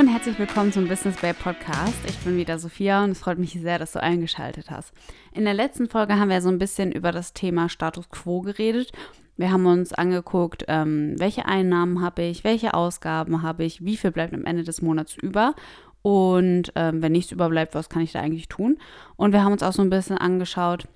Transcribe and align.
Und 0.00 0.08
herzlich 0.08 0.38
willkommen 0.38 0.72
zum 0.72 0.88
Business 0.88 1.20
Bay 1.20 1.34
Podcast. 1.34 1.98
Ich 2.06 2.16
bin 2.20 2.38
wieder 2.38 2.58
Sophia 2.58 3.04
und 3.04 3.10
es 3.10 3.18
freut 3.18 3.36
mich 3.36 3.52
sehr, 3.52 3.78
dass 3.78 3.92
du 3.92 4.02
eingeschaltet 4.02 4.70
hast. 4.70 4.94
In 5.34 5.44
der 5.44 5.52
letzten 5.52 5.90
Folge 5.90 6.18
haben 6.18 6.30
wir 6.30 6.40
so 6.40 6.48
ein 6.48 6.58
bisschen 6.58 6.90
über 6.90 7.12
das 7.12 7.34
Thema 7.34 7.68
Status 7.68 8.08
Quo 8.08 8.40
geredet. 8.40 8.92
Wir 9.36 9.52
haben 9.52 9.66
uns 9.66 9.92
angeguckt, 9.92 10.64
ähm, 10.68 11.16
welche 11.18 11.44
Einnahmen 11.44 12.00
habe 12.00 12.22
ich, 12.22 12.44
welche 12.44 12.72
Ausgaben 12.72 13.42
habe 13.42 13.64
ich, 13.64 13.84
wie 13.84 13.98
viel 13.98 14.10
bleibt 14.10 14.32
am 14.32 14.46
Ende 14.46 14.64
des 14.64 14.80
Monats 14.80 15.18
über 15.18 15.54
und 16.00 16.72
ähm, 16.76 17.02
wenn 17.02 17.12
nichts 17.12 17.30
überbleibt, 17.30 17.74
was 17.74 17.90
kann 17.90 18.00
ich 18.00 18.12
da 18.12 18.20
eigentlich 18.20 18.48
tun? 18.48 18.78
Und 19.16 19.34
wir 19.34 19.44
haben 19.44 19.52
uns 19.52 19.62
auch 19.62 19.74
so 19.74 19.82
ein 19.82 19.90
bisschen 19.90 20.16
angeschaut, 20.16 20.88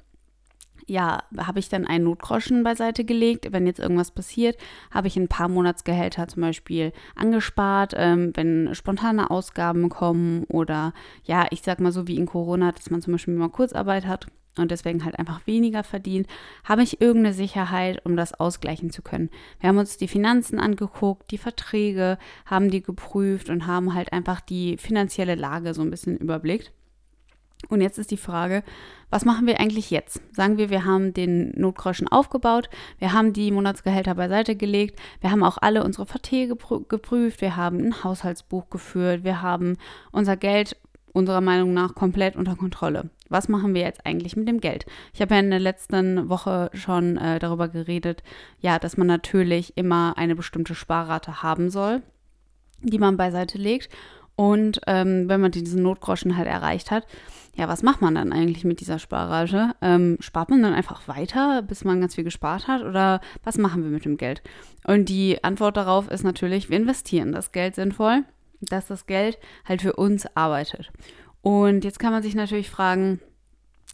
ja, 0.87 1.23
habe 1.37 1.59
ich 1.59 1.69
dann 1.69 1.87
einen 1.87 2.05
Notgroschen 2.05 2.63
beiseite 2.63 3.05
gelegt, 3.05 3.53
wenn 3.53 3.67
jetzt 3.67 3.81
irgendwas 3.81 4.11
passiert, 4.11 4.57
habe 4.91 5.09
ich 5.09 5.17
ein 5.17 5.29
paar 5.29 5.49
Monatsgehälter 5.49 6.29
zum 6.29 6.43
Beispiel 6.43 6.93
angespart, 7.15 7.95
ähm, 7.97 8.33
wenn 8.35 8.75
spontane 8.75 9.31
Ausgaben 9.31 9.89
kommen 9.89 10.45
oder 10.45 10.93
ja, 11.25 11.47
ich 11.51 11.63
sag 11.63 11.81
mal 11.81 11.93
so 11.93 12.07
wie 12.07 12.17
in 12.17 12.27
Corona, 12.27 12.73
dass 12.73 12.91
man 12.91 13.03
zum 13.03 13.13
Beispiel 13.13 13.35
mal 13.35 13.49
Kurzarbeit 13.49 14.07
hat 14.07 14.27
und 14.57 14.71
deswegen 14.71 15.05
halt 15.05 15.19
einfach 15.19 15.47
weniger 15.47 15.83
verdient, 15.83 16.27
habe 16.65 16.83
ich 16.83 17.01
irgendeine 17.01 17.35
Sicherheit, 17.35 18.05
um 18.05 18.17
das 18.17 18.35
ausgleichen 18.35 18.91
zu 18.91 19.03
können. 19.03 19.31
Wir 19.61 19.69
haben 19.69 19.79
uns 19.79 19.97
die 19.97 20.09
Finanzen 20.09 20.61
angeguckt, 20.61 21.31
die 21.31 21.39
Verträge, 21.39 22.19
haben 22.47 22.71
die 22.71 22.83
geprüft 22.83 23.51
und 23.51 23.67
haben 23.67 23.95
halt 23.95 24.13
einfach 24.13 24.41
die 24.41 24.77
finanzielle 24.77 25.35
Lage 25.35 25.75
so 25.75 25.83
ein 25.83 25.91
bisschen 25.91 26.17
überblickt. 26.17 26.73
Und 27.69 27.81
jetzt 27.81 27.99
ist 27.99 28.11
die 28.11 28.17
Frage, 28.17 28.63
was 29.11 29.25
machen 29.25 29.47
wir 29.47 29.61
eigentlich 29.61 29.91
jetzt? 29.91 30.21
Sagen 30.35 30.59
wir, 30.59 30.71
wir 30.71 30.85
haben 30.85 31.15
den 31.15 31.53
Notgroschen 31.57 32.09
aufgebaut, 32.09 32.69
wir 32.99 33.13
haben 33.13 33.33
die 33.33 33.51
Monatsgehälter 33.51 34.15
beiseite 34.15 34.57
gelegt, 34.57 34.99
wir 35.21 35.31
haben 35.31 35.45
auch 35.45 35.59
alle 35.61 35.85
unsere 35.85 36.07
Verträge 36.07 36.57
geprüft, 36.89 37.41
wir 37.41 37.57
haben 37.57 37.79
ein 37.79 38.05
Haushaltsbuch 38.05 38.71
geführt, 38.71 39.25
wir 39.25 39.43
haben 39.43 39.77
unser 40.11 40.37
Geld 40.37 40.77
unserer 41.15 41.41
Meinung 41.41 41.73
nach 41.73 41.95
komplett 41.95 42.35
unter 42.35 42.57
Kontrolle. 42.57 43.09
Was 43.29 43.49
machen 43.49 43.73
wir 43.73 43.83
jetzt 43.83 44.05
eigentlich 44.05 44.37
mit 44.37 44.49
dem 44.49 44.61
Geld? 44.61 44.85
Ich 45.15 45.23
habe 45.23 45.35
ja 45.35 45.41
in 45.41 45.51
der 45.51 45.61
letzten 45.61 46.29
Woche 46.29 46.71
schon 46.75 47.17
äh, 47.17 47.39
darüber 47.39 47.69
geredet, 47.69 48.23
ja, 48.61 48.79
dass 48.79 48.97
man 48.97 49.07
natürlich 49.07 49.77
immer 49.77 50.15
eine 50.19 50.35
bestimmte 50.35 50.75
Sparrate 50.75 51.43
haben 51.43 51.71
soll, 51.71 52.03
die 52.83 52.99
man 52.99 53.17
beiseite 53.17 53.59
legt. 53.59 53.89
Und 54.37 54.81
ähm, 54.87 55.29
wenn 55.29 55.41
man 55.41 55.53
diesen 55.53 55.83
Notgroschen 55.83 56.37
halt 56.37 56.49
erreicht 56.49 56.91
hat, 56.91 57.07
ja, 57.57 57.69
was 57.69 57.83
macht 57.83 58.01
man 58.01 58.17
dann 58.17 58.33
eigentlich 58.33 58.65
mit 58.65 58.81
dieser 58.81 58.99
Sparrate? 58.99 59.75
Ähm, 59.81 60.17
spart 60.19 60.51
man 60.51 60.63
dann 60.63 60.75
einfach 60.75 61.07
weiter, 61.07 61.63
bis 61.63 61.85
man 61.85 62.01
ganz 62.01 62.17
viel 62.17 62.25
gespart 62.25 62.67
hat? 62.67 62.83
Oder 62.83 63.21
was 63.45 63.59
machen 63.59 63.85
wir 63.85 63.91
mit 63.91 64.05
dem 64.05 64.17
Geld? 64.17 64.43
Und 64.85 65.09
die 65.09 65.43
Antwort 65.45 65.77
darauf 65.77 66.09
ist 66.11 66.25
natürlich, 66.25 66.69
wir 66.69 66.77
investieren 66.77 67.33
das 67.33 67.53
Geld 67.53 67.77
sinnvoll, 67.77 68.25
dass 68.61 68.89
das 68.89 69.07
Geld 69.07 69.39
halt 69.65 69.83
für 69.83 69.93
uns 69.93 70.27
arbeitet. 70.37 70.91
Und 71.43 71.85
jetzt 71.85 72.01
kann 72.01 72.13
man 72.13 72.23
sich 72.23 72.35
natürlich 72.35 72.71
fragen, 72.71 73.21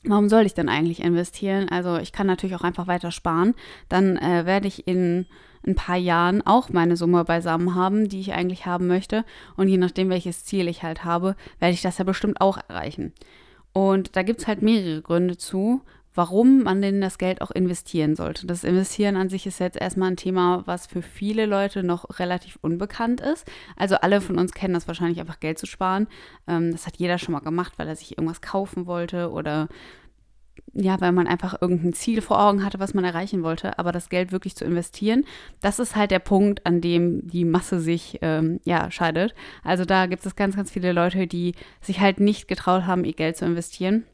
warum 0.05 0.31
soll 0.31 0.47
ich 0.47 0.55
denn 0.55 0.71
eigentlich 0.71 1.03
investieren? 1.03 1.69
Also 1.69 1.99
ich 1.99 2.13
kann 2.13 2.27
natürlich 2.27 2.57
auch 2.57 2.65
einfach 2.65 2.87
weiter 2.87 3.11
sparen. 3.11 3.55
Dann 3.91 4.17
äh, 4.17 4.47
werde 4.47 4.69
ich 4.69 4.87
in 4.87 5.27
ein 5.67 5.75
paar 5.75 5.97
Jahren 5.97 6.47
auch 6.47 6.71
meine 6.71 6.97
Summe 6.97 7.25
beisammen 7.25 7.75
haben, 7.75 8.09
die 8.09 8.21
ich 8.21 8.33
eigentlich 8.33 8.67
haben 8.67 8.87
möchte. 8.87 9.25
Und 9.57 9.69
je 9.69 9.77
nachdem, 9.77 10.09
welches 10.09 10.45
Ziel 10.45 10.69
ich 10.69 10.83
halt 10.83 11.05
habe, 11.05 11.37
werde 11.59 11.75
ich 11.75 11.83
das 11.83 11.99
ja 11.99 12.05
bestimmt 12.05 12.41
auch 12.41 12.59
erreichen. 12.69 13.13
Und 13.73 14.17
da 14.17 14.23
gibt 14.23 14.41
es 14.41 14.47
halt 14.47 14.63
mehrere 14.63 15.03
Gründe 15.03 15.37
zu, 15.37 15.83
warum 16.15 16.65
man 16.65 16.83
denn 16.83 17.01
das 17.01 17.19
Geld 17.19 17.41
auch 17.41 17.51
investieren 17.51 18.17
sollte. 18.17 18.47
Das 18.47 18.65
Investieren 18.65 19.17
an 19.17 19.29
sich 19.29 19.47
ist 19.47 19.61
jetzt 19.61 19.81
erstmal 19.81 20.11
ein 20.11 20.17
Thema, 20.17 20.63
was 20.67 20.87
für 20.87 21.03
viele 21.03 21.47
Leute 21.47 21.83
noch 21.83 22.19
relativ 22.19 22.59
unbekannt 22.63 23.21
ist. 23.21 23.47
Also 23.77 23.97
alle 23.97 24.21
von 24.21 24.39
uns 24.39 24.53
kennen 24.53 24.75
das 24.75 24.89
wahrscheinlich 24.89 25.21
einfach 25.21 25.41
Geld 25.41 25.59
zu 25.59 25.67
sparen. 25.67 26.09
Ähm, 26.49 26.73
das 26.73 26.87
hat 26.87 26.97
jeder 26.97 27.19
schon 27.19 27.33
mal 27.33 27.41
gemacht, 27.41 27.75
weil 27.77 27.87
er 27.87 27.97
sich 27.97 28.19
irgendwas 28.19 28.41
kaufen 28.41 28.87
wollte 28.87 29.31
oder 29.31 29.69
ja, 30.73 31.01
weil 31.01 31.13
man 31.13 31.27
einfach 31.27 31.61
irgendein 31.61 31.93
Ziel 31.93 32.23
vor 32.23 32.41
Augen 32.41 32.65
hatte, 32.65 32.79
was 32.79 32.95
man 32.95 33.05
erreichen 33.05 33.43
wollte, 33.43 33.79
aber 33.79 33.93
das 33.93 34.09
Geld 34.09 34.33
wirklich 34.33 34.57
zu 34.57 34.65
investieren, 34.65 35.25
das 35.61 35.79
ist 35.79 35.97
halt 35.97 36.11
der 36.11 36.19
Punkt, 36.19 36.67
an 36.67 36.81
dem 36.81 37.27
die 37.29 37.45
Masse 37.45 37.81
sich 37.81 38.19
ähm, 38.23 38.61
ja 38.65 38.91
scheidet. 38.91 39.35
Also 39.65 39.85
da 39.85 40.07
gibt 40.07 40.25
es 40.25 40.37
ganz, 40.37 40.57
ganz 40.57 40.71
viele 40.71 40.93
Leute, 40.93 41.27
die 41.27 41.55
sich 41.81 42.01
halt 42.01 42.21
nicht 42.21 42.49
getraut 42.49 42.87
haben, 42.87 43.05
ihr 43.05 43.15
Geld 43.15 43.37
zu 43.37 43.45
investieren. 43.45 44.05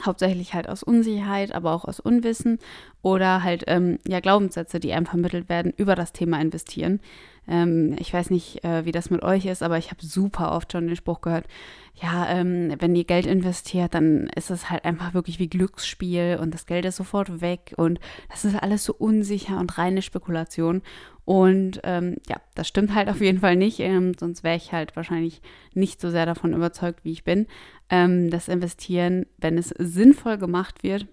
Hauptsächlich 0.00 0.54
halt 0.54 0.68
aus 0.68 0.82
Unsicherheit, 0.82 1.52
aber 1.52 1.72
auch 1.72 1.84
aus 1.84 2.00
Unwissen 2.00 2.58
oder 3.02 3.42
halt 3.42 3.64
ähm, 3.66 3.98
ja 4.08 4.20
Glaubenssätze, 4.20 4.80
die 4.80 4.92
einem 4.92 5.06
vermittelt 5.06 5.48
werden 5.50 5.74
über 5.76 5.94
das 5.94 6.12
Thema 6.12 6.40
investieren. 6.40 7.00
Ähm, 7.48 7.96
ich 7.98 8.12
weiß 8.12 8.30
nicht, 8.30 8.64
äh, 8.64 8.84
wie 8.84 8.92
das 8.92 9.10
mit 9.10 9.22
euch 9.22 9.46
ist, 9.46 9.62
aber 9.62 9.76
ich 9.76 9.90
habe 9.90 10.04
super 10.04 10.52
oft 10.52 10.72
schon 10.72 10.86
den 10.86 10.96
Spruch 10.96 11.20
gehört, 11.20 11.46
ja, 11.94 12.28
ähm, 12.30 12.74
wenn 12.78 12.94
ihr 12.94 13.04
Geld 13.04 13.26
investiert, 13.26 13.94
dann 13.94 14.28
ist 14.34 14.50
es 14.50 14.70
halt 14.70 14.84
einfach 14.84 15.12
wirklich 15.12 15.38
wie 15.38 15.48
Glücksspiel 15.48 16.38
und 16.40 16.54
das 16.54 16.66
Geld 16.66 16.84
ist 16.84 16.96
sofort 16.96 17.40
weg 17.40 17.74
und 17.76 18.00
das 18.30 18.44
ist 18.44 18.56
alles 18.56 18.84
so 18.84 18.94
unsicher 18.94 19.58
und 19.58 19.76
reine 19.76 20.02
Spekulation. 20.02 20.82
Und 21.24 21.80
ähm, 21.84 22.16
ja, 22.28 22.36
das 22.54 22.66
stimmt 22.66 22.94
halt 22.94 23.08
auf 23.08 23.20
jeden 23.20 23.40
Fall 23.40 23.54
nicht, 23.54 23.78
ähm, 23.78 24.14
sonst 24.18 24.42
wäre 24.42 24.56
ich 24.56 24.72
halt 24.72 24.96
wahrscheinlich 24.96 25.42
nicht 25.74 26.00
so 26.00 26.10
sehr 26.10 26.26
davon 26.26 26.52
überzeugt, 26.52 27.04
wie 27.04 27.12
ich 27.12 27.24
bin. 27.24 27.46
Ähm, 27.92 28.30
das 28.30 28.48
Investieren, 28.48 29.26
wenn 29.38 29.56
es 29.56 29.68
sinnvoll 29.78 30.38
gemacht 30.38 30.82
wird, 30.82 31.06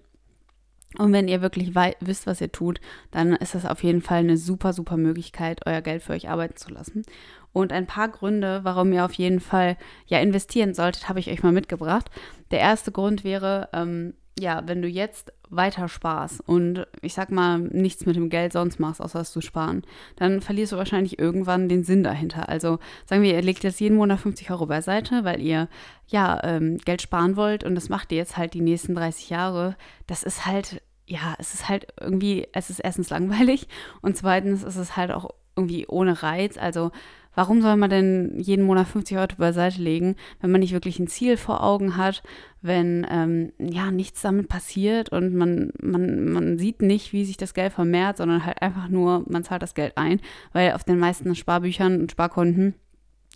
und 0.98 1.12
wenn 1.12 1.28
ihr 1.28 1.40
wirklich 1.40 1.72
wisst, 2.00 2.26
was 2.26 2.40
ihr 2.40 2.50
tut, 2.50 2.80
dann 3.12 3.34
ist 3.34 3.54
das 3.54 3.64
auf 3.64 3.84
jeden 3.84 4.02
Fall 4.02 4.18
eine 4.18 4.36
super, 4.36 4.72
super 4.72 4.96
Möglichkeit, 4.96 5.60
euer 5.64 5.82
Geld 5.82 6.02
für 6.02 6.14
euch 6.14 6.28
arbeiten 6.28 6.56
zu 6.56 6.72
lassen. 6.72 7.04
Und 7.52 7.72
ein 7.72 7.86
paar 7.86 8.08
Gründe, 8.08 8.60
warum 8.64 8.92
ihr 8.92 9.04
auf 9.04 9.12
jeden 9.12 9.38
Fall 9.38 9.76
ja 10.06 10.18
investieren 10.18 10.74
solltet, 10.74 11.08
habe 11.08 11.20
ich 11.20 11.30
euch 11.30 11.44
mal 11.44 11.52
mitgebracht. 11.52 12.10
Der 12.50 12.58
erste 12.58 12.90
Grund 12.90 13.22
wäre, 13.22 13.68
ähm, 13.72 14.14
ja, 14.36 14.62
wenn 14.66 14.82
du 14.82 14.88
jetzt 14.88 15.32
weiter 15.50 15.88
sparst 15.88 16.40
und 16.46 16.86
ich 17.02 17.14
sag 17.14 17.30
mal 17.30 17.58
nichts 17.58 18.06
mit 18.06 18.16
dem 18.16 18.30
Geld 18.30 18.52
sonst 18.52 18.78
machst, 18.78 19.00
außer 19.00 19.18
dass 19.18 19.32
du 19.32 19.40
sparen, 19.40 19.82
dann 20.16 20.40
verlierst 20.40 20.72
du 20.72 20.76
wahrscheinlich 20.76 21.18
irgendwann 21.18 21.68
den 21.68 21.84
Sinn 21.84 22.02
dahinter. 22.02 22.48
Also 22.48 22.78
sagen 23.04 23.22
wir, 23.22 23.34
ihr 23.34 23.42
legt 23.42 23.64
jetzt 23.64 23.80
jeden 23.80 23.96
Monat 23.96 24.20
50 24.20 24.50
Euro 24.50 24.66
beiseite, 24.66 25.24
weil 25.24 25.40
ihr 25.40 25.68
ja 26.06 26.40
ähm, 26.44 26.78
Geld 26.78 27.02
sparen 27.02 27.36
wollt 27.36 27.64
und 27.64 27.74
das 27.74 27.88
macht 27.88 28.12
ihr 28.12 28.18
jetzt 28.18 28.36
halt 28.36 28.54
die 28.54 28.60
nächsten 28.60 28.94
30 28.94 29.30
Jahre. 29.30 29.76
Das 30.06 30.22
ist 30.22 30.46
halt, 30.46 30.82
ja, 31.06 31.34
es 31.38 31.54
ist 31.54 31.68
halt 31.68 31.88
irgendwie, 32.00 32.46
es 32.52 32.70
ist 32.70 32.80
erstens 32.80 33.10
langweilig 33.10 33.68
und 34.02 34.16
zweitens 34.16 34.62
ist 34.62 34.76
es 34.76 34.96
halt 34.96 35.10
auch 35.10 35.30
irgendwie 35.56 35.86
ohne 35.86 36.22
Reiz. 36.22 36.56
Also 36.56 36.92
Warum 37.34 37.62
soll 37.62 37.76
man 37.76 37.90
denn 37.90 38.38
jeden 38.38 38.64
Monat 38.64 38.88
50 38.88 39.16
Euro 39.16 39.28
beiseite 39.38 39.80
legen, 39.80 40.16
wenn 40.40 40.50
man 40.50 40.60
nicht 40.60 40.72
wirklich 40.72 40.98
ein 40.98 41.06
Ziel 41.06 41.36
vor 41.36 41.62
Augen 41.62 41.96
hat, 41.96 42.22
wenn 42.60 43.06
ähm, 43.08 43.52
ja 43.58 43.90
nichts 43.90 44.22
damit 44.22 44.48
passiert 44.48 45.10
und 45.10 45.34
man, 45.34 45.72
man, 45.80 46.32
man 46.32 46.58
sieht 46.58 46.82
nicht, 46.82 47.12
wie 47.12 47.24
sich 47.24 47.36
das 47.36 47.54
Geld 47.54 47.72
vermehrt, 47.72 48.16
sondern 48.16 48.44
halt 48.44 48.60
einfach 48.60 48.88
nur, 48.88 49.24
man 49.28 49.44
zahlt 49.44 49.62
das 49.62 49.74
Geld 49.74 49.96
ein, 49.96 50.20
weil 50.52 50.72
auf 50.72 50.84
den 50.84 50.98
meisten 50.98 51.34
Sparbüchern 51.34 52.00
und 52.00 52.10
Sparkonten 52.10 52.74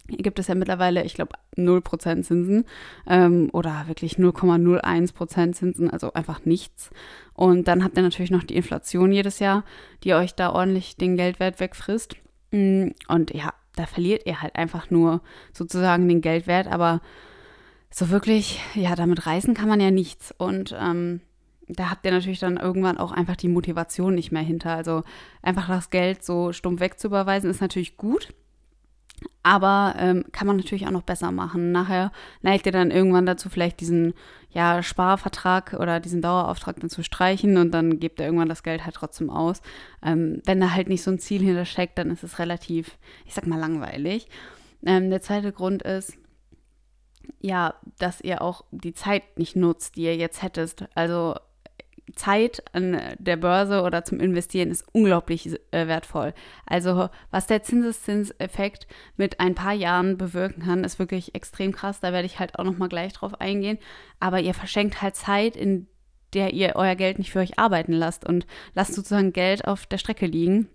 gibt 0.08 0.38
es 0.38 0.48
ja 0.48 0.54
mittlerweile, 0.54 1.04
ich 1.04 1.14
glaube, 1.14 1.32
0% 1.56 2.22
Zinsen 2.22 2.64
ähm, 3.06 3.48
oder 3.52 3.84
wirklich 3.86 4.16
0,01% 4.16 5.52
Zinsen, 5.52 5.90
also 5.90 6.12
einfach 6.12 6.44
nichts. 6.44 6.90
Und 7.32 7.68
dann 7.68 7.82
habt 7.82 7.96
ihr 7.96 8.02
natürlich 8.02 8.30
noch 8.30 8.44
die 8.44 8.56
Inflation 8.56 9.12
jedes 9.12 9.38
Jahr, 9.38 9.64
die 10.02 10.14
euch 10.14 10.34
da 10.34 10.50
ordentlich 10.50 10.96
den 10.96 11.16
Geldwert 11.16 11.58
wegfrisst. 11.58 12.16
Mm, 12.50 12.88
und 13.08 13.32
ja, 13.32 13.54
da 13.76 13.86
verliert 13.86 14.26
ihr 14.26 14.40
halt 14.42 14.56
einfach 14.56 14.90
nur 14.90 15.20
sozusagen 15.52 16.08
den 16.08 16.20
Geldwert, 16.20 16.66
aber 16.66 17.00
so 17.90 18.10
wirklich, 18.10 18.60
ja, 18.74 18.94
damit 18.96 19.26
reisen 19.26 19.54
kann 19.54 19.68
man 19.68 19.80
ja 19.80 19.90
nichts. 19.90 20.34
Und 20.36 20.74
ähm, 20.78 21.20
da 21.68 21.90
habt 21.90 22.04
ihr 22.04 22.12
natürlich 22.12 22.40
dann 22.40 22.56
irgendwann 22.56 22.98
auch 22.98 23.12
einfach 23.12 23.36
die 23.36 23.48
Motivation 23.48 24.14
nicht 24.14 24.32
mehr 24.32 24.42
hinter. 24.42 24.74
Also 24.74 25.02
einfach 25.42 25.68
das 25.68 25.90
Geld 25.90 26.24
so 26.24 26.52
stumpf 26.52 26.80
wegzuüberweisen 26.80 27.50
ist 27.50 27.60
natürlich 27.60 27.96
gut. 27.96 28.34
Aber 29.42 29.94
ähm, 29.98 30.24
kann 30.32 30.46
man 30.46 30.56
natürlich 30.56 30.86
auch 30.86 30.90
noch 30.90 31.02
besser 31.02 31.30
machen. 31.30 31.70
Nachher 31.70 32.12
neigt 32.42 32.66
ihr 32.66 32.72
dann 32.72 32.90
irgendwann 32.90 33.26
dazu, 33.26 33.50
vielleicht 33.50 33.80
diesen 33.80 34.14
ja, 34.50 34.82
Sparvertrag 34.82 35.74
oder 35.74 36.00
diesen 36.00 36.22
Dauerauftrag 36.22 36.80
dann 36.80 36.88
zu 36.88 37.02
streichen 37.02 37.56
und 37.56 37.72
dann 37.72 37.98
gebt 37.98 38.20
ihr 38.20 38.26
irgendwann 38.26 38.48
das 38.48 38.62
Geld 38.62 38.84
halt 38.84 38.94
trotzdem 38.94 39.28
aus. 39.28 39.60
Ähm, 40.02 40.40
wenn 40.44 40.60
da 40.60 40.70
halt 40.70 40.88
nicht 40.88 41.02
so 41.02 41.10
ein 41.10 41.18
Ziel 41.18 41.42
hintersteckt, 41.42 41.98
dann 41.98 42.10
ist 42.10 42.22
es 42.22 42.38
relativ, 42.38 42.96
ich 43.26 43.34
sag 43.34 43.46
mal, 43.46 43.58
langweilig. 43.58 44.28
Ähm, 44.86 45.10
der 45.10 45.20
zweite 45.20 45.52
Grund 45.52 45.82
ist, 45.82 46.16
ja, 47.40 47.74
dass 47.98 48.20
ihr 48.20 48.42
auch 48.42 48.64
die 48.70 48.94
Zeit 48.94 49.38
nicht 49.38 49.56
nutzt, 49.56 49.96
die 49.96 50.04
ihr 50.04 50.16
jetzt 50.16 50.42
hättest. 50.42 50.84
Also 50.94 51.34
Zeit 52.14 52.62
an 52.72 53.00
der 53.18 53.36
Börse 53.36 53.82
oder 53.82 54.04
zum 54.04 54.20
Investieren 54.20 54.70
ist 54.70 54.84
unglaublich 54.92 55.48
äh, 55.70 55.86
wertvoll. 55.86 56.34
Also 56.66 57.08
was 57.30 57.46
der 57.46 57.62
Zinseszinseffekt 57.62 58.86
mit 59.16 59.40
ein 59.40 59.54
paar 59.54 59.72
Jahren 59.72 60.16
bewirken 60.16 60.62
kann, 60.62 60.84
ist 60.84 60.98
wirklich 60.98 61.34
extrem 61.34 61.72
krass. 61.72 62.00
Da 62.00 62.12
werde 62.12 62.26
ich 62.26 62.38
halt 62.38 62.58
auch 62.58 62.64
noch 62.64 62.78
mal 62.78 62.88
gleich 62.88 63.12
drauf 63.12 63.40
eingehen. 63.40 63.78
Aber 64.20 64.40
ihr 64.40 64.54
verschenkt 64.54 65.02
halt 65.02 65.16
Zeit, 65.16 65.56
in 65.56 65.86
der 66.34 66.52
ihr 66.52 66.72
euer 66.74 66.96
Geld 66.96 67.18
nicht 67.18 67.30
für 67.30 67.38
euch 67.40 67.58
arbeiten 67.58 67.92
lasst 67.92 68.26
und 68.26 68.46
lasst 68.74 68.94
sozusagen 68.94 69.32
Geld 69.32 69.66
auf 69.66 69.86
der 69.86 69.98
Strecke 69.98 70.26
liegen. 70.26 70.68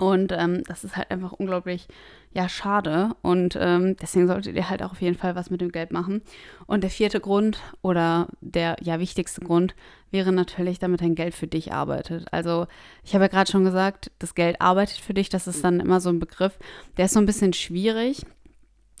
Und 0.00 0.32
ähm, 0.32 0.62
das 0.64 0.82
ist 0.82 0.96
halt 0.96 1.10
einfach 1.10 1.32
unglaublich, 1.32 1.86
ja, 2.32 2.48
schade. 2.48 3.10
Und 3.20 3.54
ähm, 3.60 3.96
deswegen 4.00 4.26
solltet 4.28 4.56
ihr 4.56 4.70
halt 4.70 4.82
auch 4.82 4.92
auf 4.92 5.02
jeden 5.02 5.18
Fall 5.18 5.36
was 5.36 5.50
mit 5.50 5.60
dem 5.60 5.70
Geld 5.70 5.92
machen. 5.92 6.22
Und 6.66 6.82
der 6.82 6.88
vierte 6.88 7.20
Grund 7.20 7.60
oder 7.82 8.28
der 8.40 8.76
ja 8.80 8.98
wichtigste 8.98 9.42
Grund 9.42 9.74
wäre 10.10 10.32
natürlich, 10.32 10.78
damit 10.78 11.02
dein 11.02 11.14
Geld 11.14 11.34
für 11.34 11.46
dich 11.46 11.74
arbeitet. 11.74 12.32
Also 12.32 12.66
ich 13.04 13.12
habe 13.12 13.24
ja 13.24 13.28
gerade 13.28 13.52
schon 13.52 13.62
gesagt, 13.62 14.10
das 14.18 14.34
Geld 14.34 14.62
arbeitet 14.62 14.96
für 14.96 15.12
dich. 15.12 15.28
Das 15.28 15.46
ist 15.46 15.62
dann 15.62 15.80
immer 15.80 16.00
so 16.00 16.08
ein 16.08 16.18
Begriff, 16.18 16.58
der 16.96 17.04
ist 17.04 17.12
so 17.12 17.20
ein 17.20 17.26
bisschen 17.26 17.52
schwierig. 17.52 18.24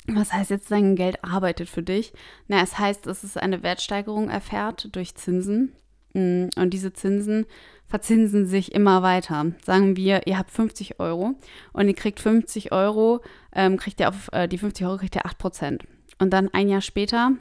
Was 0.06 0.34
heißt 0.34 0.50
jetzt, 0.50 0.70
dein 0.70 0.96
Geld 0.96 1.24
arbeitet 1.24 1.70
für 1.70 1.82
dich? 1.82 2.12
Na, 2.46 2.60
es 2.60 2.78
heißt, 2.78 3.06
dass 3.06 3.24
es 3.24 3.38
eine 3.38 3.62
Wertsteigerung 3.62 4.28
erfährt 4.28 4.94
durch 4.94 5.14
Zinsen. 5.14 5.72
Mm, 6.12 6.46
und 6.56 6.70
diese 6.70 6.92
Zinsen 6.92 7.46
verzinsen 7.86 8.46
sich 8.46 8.72
immer 8.72 9.02
weiter. 9.02 9.52
Sagen 9.64 9.96
wir, 9.96 10.26
ihr 10.26 10.38
habt 10.38 10.50
50 10.50 11.00
Euro 11.00 11.34
und 11.72 11.88
ihr 11.88 11.94
kriegt 11.94 12.20
50 12.20 12.72
Euro, 12.72 13.20
ähm, 13.52 13.76
kriegt 13.76 14.00
ihr 14.00 14.08
auf 14.08 14.28
äh, 14.32 14.46
die 14.46 14.58
50 14.58 14.86
Euro 14.86 14.96
kriegt 14.98 15.16
ihr 15.16 15.26
8 15.26 15.38
Prozent. 15.38 15.82
Und 16.18 16.30
dann 16.30 16.48
ein 16.52 16.68
Jahr 16.68 16.82
später 16.82 17.32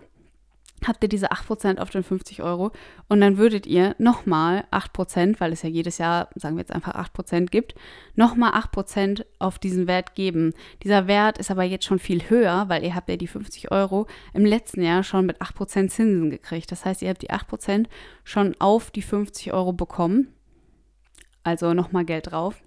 habt 0.86 1.04
ihr 1.04 1.10
diese 1.10 1.32
8% 1.32 1.80
auf 1.80 1.90
den 1.90 2.04
50 2.04 2.42
Euro 2.42 2.72
und 3.08 3.22
dann 3.22 3.38
würdet 3.38 3.66
ihr 3.66 3.96
nochmal 3.98 4.66
8%, 4.72 5.40
weil 5.40 5.54
es 5.54 5.62
ja 5.62 5.70
jedes 5.70 5.98
Jahr, 5.98 6.30
sagen 6.36 6.56
wir 6.56 6.62
jetzt 6.62 6.74
einfach 6.74 6.96
8% 6.96 7.48
gibt, 7.48 7.76
nochmal 8.16 8.54
8% 8.54 9.26
auf 9.40 9.60
diesen 9.60 9.88
Wert 9.88 10.16
geben. 10.16 10.54
Dieser 10.84 11.08
Wert 11.08 11.38
ist 11.38 11.52
aber 11.52 11.64
jetzt 11.64 11.86
schon 11.86 12.00
viel 12.00 12.30
höher, 12.30 12.66
weil 12.68 12.84
ihr 12.84 12.96
habt 12.96 13.10
ja 13.10 13.18
die 13.18 13.28
50 13.28 13.72
Euro 13.72 14.08
im 14.34 14.46
letzten 14.46 14.82
Jahr 14.82 15.04
schon 15.04 15.26
mit 15.26 15.42
8% 15.42 15.90
Zinsen 15.90 16.30
gekriegt. 16.30 16.72
Das 16.72 16.86
heißt, 16.86 17.02
ihr 17.02 17.10
habt 17.10 17.22
die 17.22 17.32
8% 17.32 17.86
schon 18.24 18.56
auf 18.60 18.92
die 18.92 19.02
50 19.02 19.54
Euro 19.54 19.74
bekommen. 19.74 20.34
Also 21.44 21.74
nochmal 21.74 22.06
Geld 22.06 22.32
drauf. 22.32 22.62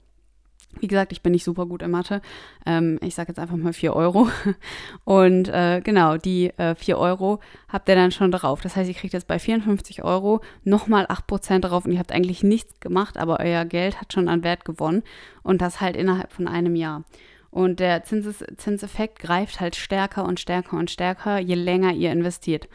Wie 0.81 0.89
gesagt, 0.89 1.13
ich 1.13 1.23
bin 1.23 1.33
nicht 1.33 1.45
super 1.45 1.67
gut 1.67 1.83
in 1.83 1.91
Mathe. 1.91 2.23
Ähm, 2.67 2.99
ich 3.03 3.15
sage 3.15 3.29
jetzt 3.29 3.39
einfach 3.39 3.57
mal 3.57 3.73
4 3.73 3.95
Euro. 3.95 4.29
Und 5.05 5.49
äh, 5.49 5.81
genau, 5.83 6.17
die 6.17 6.51
äh, 6.57 6.75
4 6.75 6.99
Euro 6.99 7.41
habt 7.69 7.89
ihr 7.89 7.95
dann 7.95 8.11
schon 8.11 8.33
drauf. 8.33 8.61
Das 8.61 8.77
heißt, 8.77 8.89
ihr 8.89 8.95
kriegt 8.95 9.13
jetzt 9.13 9.29
bei 9.29 9.39
54 9.39 10.03
Euro 10.03 10.41
nochmal 10.65 11.07
8% 11.07 11.61
drauf 11.61 11.85
und 11.85 11.93
ihr 11.93 11.99
habt 11.99 12.13
eigentlich 12.13 12.43
nichts 12.43 12.81
gemacht, 12.81 13.17
aber 13.19 13.41
euer 13.41 13.65
Geld 13.65 14.01
hat 14.01 14.13
schon 14.13 14.29
an 14.29 14.43
Wert 14.43 14.65
gewonnen. 14.65 15.03
Und 15.43 15.61
das 15.63 15.81
halt 15.81 15.97
innerhalb 15.97 16.33
von 16.33 16.49
einem 16.49 16.75
Jahr. 16.75 17.05
Und 17.51 17.81
der 17.81 18.03
Zinses 18.05 18.43
Zinseffekt 18.57 19.19
greift 19.19 19.61
halt 19.61 19.77
stärker 19.77 20.25
und 20.25 20.41
stärker 20.41 20.79
und 20.79 20.91
stärker, 20.91 21.39
je 21.39 21.55
länger 21.55 21.93
ihr 21.93 22.11
investiert. 22.11 22.67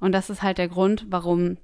Und 0.00 0.12
das 0.12 0.28
ist 0.28 0.42
halt 0.42 0.58
der 0.58 0.68
Grund, 0.68 1.06
warum 1.08 1.56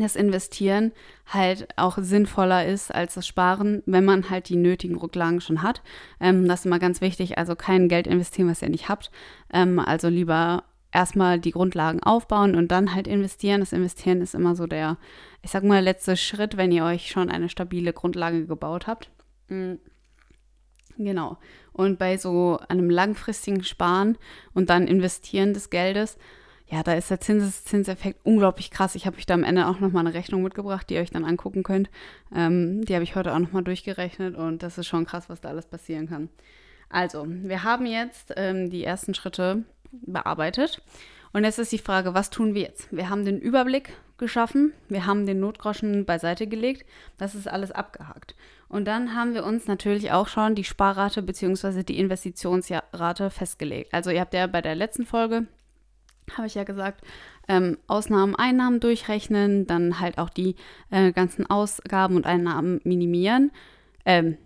das 0.00 0.16
Investieren 0.16 0.92
halt 1.26 1.68
auch 1.76 1.98
sinnvoller 1.98 2.66
ist 2.66 2.94
als 2.94 3.14
das 3.14 3.26
Sparen, 3.26 3.82
wenn 3.86 4.04
man 4.04 4.30
halt 4.30 4.48
die 4.48 4.56
nötigen 4.56 4.96
Rücklagen 4.96 5.40
schon 5.40 5.62
hat. 5.62 5.82
Ähm, 6.20 6.46
das 6.48 6.60
ist 6.60 6.66
immer 6.66 6.78
ganz 6.78 7.00
wichtig. 7.00 7.38
Also 7.38 7.56
kein 7.56 7.88
Geld 7.88 8.06
investieren, 8.06 8.48
was 8.48 8.62
ihr 8.62 8.68
nicht 8.68 8.88
habt. 8.88 9.10
Ähm, 9.52 9.78
also 9.78 10.08
lieber 10.08 10.64
erstmal 10.92 11.38
die 11.38 11.50
Grundlagen 11.50 12.02
aufbauen 12.02 12.54
und 12.54 12.68
dann 12.68 12.94
halt 12.94 13.06
investieren. 13.06 13.60
Das 13.60 13.72
Investieren 13.72 14.22
ist 14.22 14.34
immer 14.34 14.56
so 14.56 14.66
der, 14.66 14.96
ich 15.42 15.50
sag 15.50 15.62
mal, 15.62 15.82
letzte 15.82 16.16
Schritt, 16.16 16.56
wenn 16.56 16.72
ihr 16.72 16.84
euch 16.84 17.10
schon 17.10 17.28
eine 17.28 17.48
stabile 17.48 17.92
Grundlage 17.92 18.46
gebaut 18.46 18.86
habt. 18.86 19.10
Mhm. 19.48 19.78
Genau. 20.98 21.36
Und 21.72 21.98
bei 21.98 22.16
so 22.16 22.58
einem 22.68 22.88
langfristigen 22.88 23.62
Sparen 23.62 24.16
und 24.54 24.70
dann 24.70 24.86
Investieren 24.86 25.52
des 25.52 25.68
Geldes, 25.68 26.16
ja, 26.68 26.82
da 26.82 26.94
ist 26.94 27.10
der 27.10 27.20
Zinseszinseffekt 27.20 28.20
unglaublich 28.24 28.70
krass. 28.70 28.96
Ich 28.96 29.06
habe 29.06 29.16
euch 29.16 29.26
da 29.26 29.34
am 29.34 29.44
Ende 29.44 29.68
auch 29.68 29.78
nochmal 29.78 30.04
eine 30.04 30.14
Rechnung 30.14 30.42
mitgebracht, 30.42 30.90
die 30.90 30.94
ihr 30.94 31.00
euch 31.00 31.10
dann 31.10 31.24
angucken 31.24 31.62
könnt. 31.62 31.90
Ähm, 32.34 32.84
die 32.84 32.94
habe 32.94 33.04
ich 33.04 33.14
heute 33.14 33.32
auch 33.32 33.38
nochmal 33.38 33.62
durchgerechnet 33.62 34.34
und 34.36 34.62
das 34.62 34.76
ist 34.76 34.86
schon 34.86 35.06
krass, 35.06 35.28
was 35.28 35.40
da 35.40 35.50
alles 35.50 35.66
passieren 35.66 36.08
kann. 36.08 36.28
Also, 36.88 37.24
wir 37.26 37.62
haben 37.62 37.86
jetzt 37.86 38.32
ähm, 38.36 38.70
die 38.70 38.84
ersten 38.84 39.14
Schritte 39.14 39.64
bearbeitet. 39.92 40.82
Und 41.32 41.44
jetzt 41.44 41.58
ist 41.58 41.72
die 41.72 41.78
Frage, 41.78 42.14
was 42.14 42.30
tun 42.30 42.54
wir 42.54 42.62
jetzt? 42.62 42.88
Wir 42.90 43.10
haben 43.10 43.24
den 43.24 43.38
Überblick 43.38 43.92
geschaffen, 44.16 44.72
wir 44.88 45.04
haben 45.04 45.26
den 45.26 45.40
Notgroschen 45.40 46.06
beiseite 46.06 46.46
gelegt, 46.46 46.86
das 47.18 47.34
ist 47.34 47.46
alles 47.46 47.72
abgehakt. 47.72 48.34
Und 48.68 48.86
dann 48.86 49.14
haben 49.14 49.34
wir 49.34 49.44
uns 49.44 49.66
natürlich 49.66 50.12
auch 50.12 50.28
schon 50.28 50.54
die 50.54 50.64
Sparrate 50.64 51.22
bzw. 51.22 51.82
die 51.82 51.98
Investitionsrate 51.98 53.30
festgelegt. 53.30 53.92
Also 53.92 54.10
ihr 54.10 54.20
habt 54.20 54.32
ja 54.32 54.46
bei 54.46 54.62
der 54.62 54.74
letzten 54.74 55.04
Folge 55.04 55.46
habe 56.34 56.46
ich 56.46 56.54
ja 56.54 56.64
gesagt, 56.64 57.02
ähm, 57.48 57.78
Ausnahmen, 57.86 58.34
Einnahmen 58.34 58.80
durchrechnen, 58.80 59.66
dann 59.66 60.00
halt 60.00 60.18
auch 60.18 60.30
die 60.30 60.56
äh, 60.90 61.12
ganzen 61.12 61.48
Ausgaben 61.48 62.16
und 62.16 62.26
Einnahmen 62.26 62.80
minimieren. 62.84 63.52
Ähm, 64.04 64.36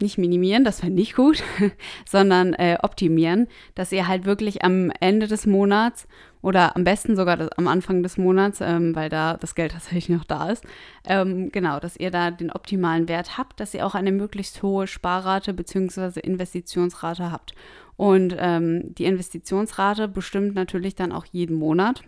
nicht 0.00 0.18
minimieren, 0.18 0.64
das 0.64 0.82
wäre 0.82 0.92
nicht 0.92 1.14
gut, 1.14 1.42
sondern 2.08 2.54
äh, 2.54 2.78
optimieren, 2.82 3.48
dass 3.74 3.92
ihr 3.92 4.08
halt 4.08 4.24
wirklich 4.24 4.64
am 4.64 4.90
Ende 5.00 5.26
des 5.26 5.46
Monats 5.46 6.06
oder 6.42 6.76
am 6.76 6.84
besten 6.84 7.16
sogar 7.16 7.36
das, 7.36 7.48
am 7.52 7.68
Anfang 7.68 8.02
des 8.02 8.18
Monats, 8.18 8.60
ähm, 8.60 8.94
weil 8.94 9.08
da 9.08 9.36
das 9.36 9.54
Geld 9.54 9.72
tatsächlich 9.72 10.08
noch 10.10 10.24
da 10.24 10.50
ist, 10.50 10.64
ähm, 11.06 11.50
genau, 11.50 11.80
dass 11.80 11.96
ihr 11.96 12.10
da 12.10 12.30
den 12.30 12.50
optimalen 12.50 13.08
Wert 13.08 13.38
habt, 13.38 13.60
dass 13.60 13.74
ihr 13.74 13.86
auch 13.86 13.94
eine 13.94 14.12
möglichst 14.12 14.62
hohe 14.62 14.86
Sparrate 14.86 15.54
bzw. 15.54 16.20
Investitionsrate 16.20 17.32
habt. 17.32 17.54
Und 17.96 18.34
ähm, 18.38 18.94
die 18.94 19.04
Investitionsrate 19.04 20.08
bestimmt 20.08 20.54
natürlich 20.54 20.94
dann 20.96 21.12
auch 21.12 21.26
jeden 21.26 21.56
Monat 21.56 22.02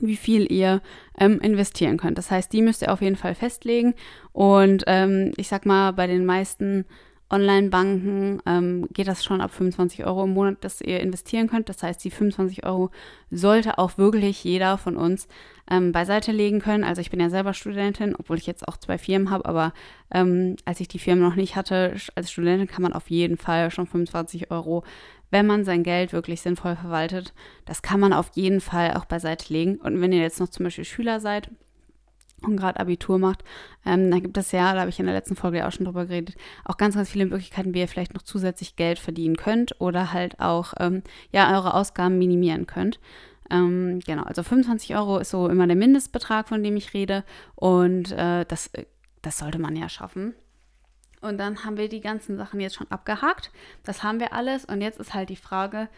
wie 0.00 0.16
viel 0.16 0.50
ihr 0.50 0.82
ähm, 1.18 1.40
investieren 1.40 1.96
könnt. 1.96 2.18
Das 2.18 2.30
heißt, 2.30 2.52
die 2.52 2.62
müsst 2.62 2.82
ihr 2.82 2.92
auf 2.92 3.00
jeden 3.00 3.16
Fall 3.16 3.34
festlegen. 3.34 3.94
Und 4.32 4.84
ähm, 4.86 5.32
ich 5.36 5.48
sag 5.48 5.66
mal, 5.66 5.92
bei 5.92 6.06
den 6.06 6.24
meisten 6.24 6.84
Online-Banken 7.30 8.42
ähm, 8.46 8.86
geht 8.92 9.08
das 9.08 9.24
schon 9.24 9.40
ab 9.40 9.50
25 9.50 10.04
Euro 10.04 10.24
im 10.24 10.34
Monat, 10.34 10.58
dass 10.60 10.80
ihr 10.80 11.00
investieren 11.00 11.48
könnt. 11.48 11.68
Das 11.68 11.82
heißt, 11.82 12.04
die 12.04 12.10
25 12.10 12.64
Euro 12.64 12.90
sollte 13.30 13.78
auch 13.78 13.98
wirklich 13.98 14.44
jeder 14.44 14.78
von 14.78 14.96
uns 14.96 15.26
ähm, 15.70 15.90
beiseite 15.92 16.32
legen 16.32 16.60
können. 16.60 16.84
Also 16.84 17.00
ich 17.00 17.10
bin 17.10 17.20
ja 17.20 17.30
selber 17.30 17.54
Studentin, 17.54 18.14
obwohl 18.16 18.36
ich 18.36 18.46
jetzt 18.46 18.68
auch 18.68 18.76
zwei 18.76 18.98
Firmen 18.98 19.30
habe, 19.30 19.46
aber 19.46 19.72
ähm, 20.12 20.56
als 20.64 20.80
ich 20.80 20.88
die 20.88 20.98
Firmen 20.98 21.24
noch 21.24 21.34
nicht 21.34 21.56
hatte, 21.56 21.96
als 22.14 22.30
Studentin 22.30 22.68
kann 22.68 22.82
man 22.82 22.92
auf 22.92 23.08
jeden 23.08 23.38
Fall 23.38 23.70
schon 23.70 23.86
25 23.86 24.50
Euro, 24.50 24.84
wenn 25.30 25.46
man 25.46 25.64
sein 25.64 25.82
Geld 25.82 26.12
wirklich 26.12 26.40
sinnvoll 26.40 26.76
verwaltet, 26.76 27.34
das 27.64 27.82
kann 27.82 28.00
man 28.00 28.12
auf 28.12 28.30
jeden 28.34 28.60
Fall 28.60 28.94
auch 28.94 29.04
beiseite 29.04 29.52
legen. 29.52 29.76
Und 29.76 30.00
wenn 30.00 30.12
ihr 30.12 30.20
jetzt 30.20 30.40
noch 30.40 30.48
zum 30.48 30.64
Beispiel 30.64 30.84
Schüler 30.84 31.20
seid, 31.20 31.50
und 32.46 32.56
gerade 32.56 32.78
Abitur 32.80 33.18
macht, 33.18 33.42
ähm, 33.84 34.10
dann 34.10 34.22
gibt 34.22 34.36
es 34.36 34.52
ja, 34.52 34.74
da 34.74 34.80
habe 34.80 34.90
ich 34.90 34.98
in 34.98 35.06
der 35.06 35.14
letzten 35.14 35.36
Folge 35.36 35.58
ja 35.58 35.68
auch 35.68 35.72
schon 35.72 35.86
drüber 35.86 36.06
geredet, 36.06 36.36
auch 36.64 36.76
ganz, 36.76 36.94
ganz 36.94 37.10
viele 37.10 37.26
Möglichkeiten, 37.26 37.74
wie 37.74 37.80
ihr 37.80 37.88
vielleicht 37.88 38.14
noch 38.14 38.22
zusätzlich 38.22 38.76
Geld 38.76 38.98
verdienen 38.98 39.36
könnt 39.36 39.80
oder 39.80 40.12
halt 40.12 40.40
auch 40.40 40.74
ähm, 40.78 41.02
ja 41.32 41.54
eure 41.54 41.74
Ausgaben 41.74 42.18
minimieren 42.18 42.66
könnt. 42.66 43.00
Ähm, 43.50 44.00
genau, 44.06 44.22
also 44.22 44.42
25 44.42 44.96
Euro 44.96 45.18
ist 45.18 45.30
so 45.30 45.48
immer 45.48 45.66
der 45.66 45.76
Mindestbetrag, 45.76 46.48
von 46.48 46.62
dem 46.62 46.76
ich 46.76 46.94
rede 46.94 47.24
und 47.54 48.12
äh, 48.12 48.44
das, 48.46 48.70
das 49.22 49.38
sollte 49.38 49.58
man 49.58 49.76
ja 49.76 49.88
schaffen. 49.88 50.34
Und 51.24 51.38
dann 51.38 51.64
haben 51.64 51.76
wir 51.76 51.88
die 51.88 52.00
ganzen 52.00 52.36
Sachen 52.36 52.60
jetzt 52.60 52.76
schon 52.76 52.90
abgehakt. 52.90 53.50
Das 53.82 54.02
haben 54.02 54.20
wir 54.20 54.32
alles 54.32 54.64
und 54.64 54.80
jetzt 54.80 55.00
ist 55.00 55.14
halt 55.14 55.30
die 55.30 55.36
Frage, 55.36 55.88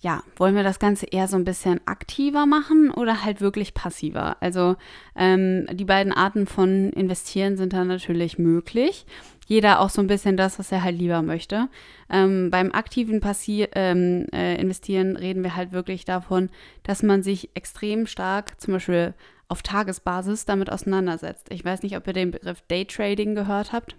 ja, 0.00 0.22
wollen 0.36 0.54
wir 0.54 0.62
das 0.62 0.78
Ganze 0.78 1.06
eher 1.06 1.26
so 1.26 1.36
ein 1.36 1.44
bisschen 1.44 1.80
aktiver 1.86 2.44
machen 2.46 2.90
oder 2.90 3.24
halt 3.24 3.40
wirklich 3.40 3.72
passiver? 3.72 4.36
Also 4.40 4.76
ähm, 5.16 5.66
die 5.72 5.86
beiden 5.86 6.12
Arten 6.12 6.46
von 6.46 6.90
Investieren 6.90 7.56
sind 7.56 7.72
da 7.72 7.84
natürlich 7.84 8.38
möglich. 8.38 9.06
Jeder 9.46 9.80
auch 9.80 9.90
so 9.90 10.02
ein 10.02 10.06
bisschen 10.06 10.36
das, 10.36 10.58
was 10.58 10.70
er 10.72 10.82
halt 10.82 10.98
lieber 10.98 11.22
möchte. 11.22 11.68
Ähm, 12.10 12.50
beim 12.50 12.72
aktiven 12.72 13.20
Passi 13.20 13.66
ähm, 13.74 14.26
äh, 14.32 14.60
Investieren 14.60 15.16
reden 15.16 15.42
wir 15.42 15.56
halt 15.56 15.72
wirklich 15.72 16.04
davon, 16.04 16.50
dass 16.82 17.02
man 17.02 17.22
sich 17.22 17.50
extrem 17.54 18.06
stark 18.06 18.60
zum 18.60 18.74
Beispiel 18.74 19.14
auf 19.48 19.62
Tagesbasis 19.62 20.44
damit 20.44 20.70
auseinandersetzt. 20.70 21.46
Ich 21.50 21.64
weiß 21.64 21.82
nicht, 21.84 21.96
ob 21.96 22.06
ihr 22.06 22.12
den 22.12 22.32
Begriff 22.32 22.62
Daytrading 22.68 23.34
gehört 23.34 23.72
habt. 23.72 23.94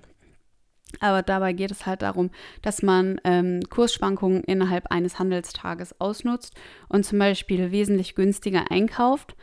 Aber 0.99 1.21
dabei 1.21 1.53
geht 1.53 1.71
es 1.71 1.85
halt 1.85 2.01
darum, 2.01 2.31
dass 2.61 2.81
man 2.81 3.19
ähm, 3.23 3.61
Kursschwankungen 3.69 4.43
innerhalb 4.43 4.87
eines 4.91 5.19
Handelstages 5.19 5.99
ausnutzt 5.99 6.55
und 6.87 7.05
zum 7.05 7.19
Beispiel 7.19 7.71
wesentlich 7.71 8.15
günstiger 8.15 8.71
einkauft, 8.71 9.35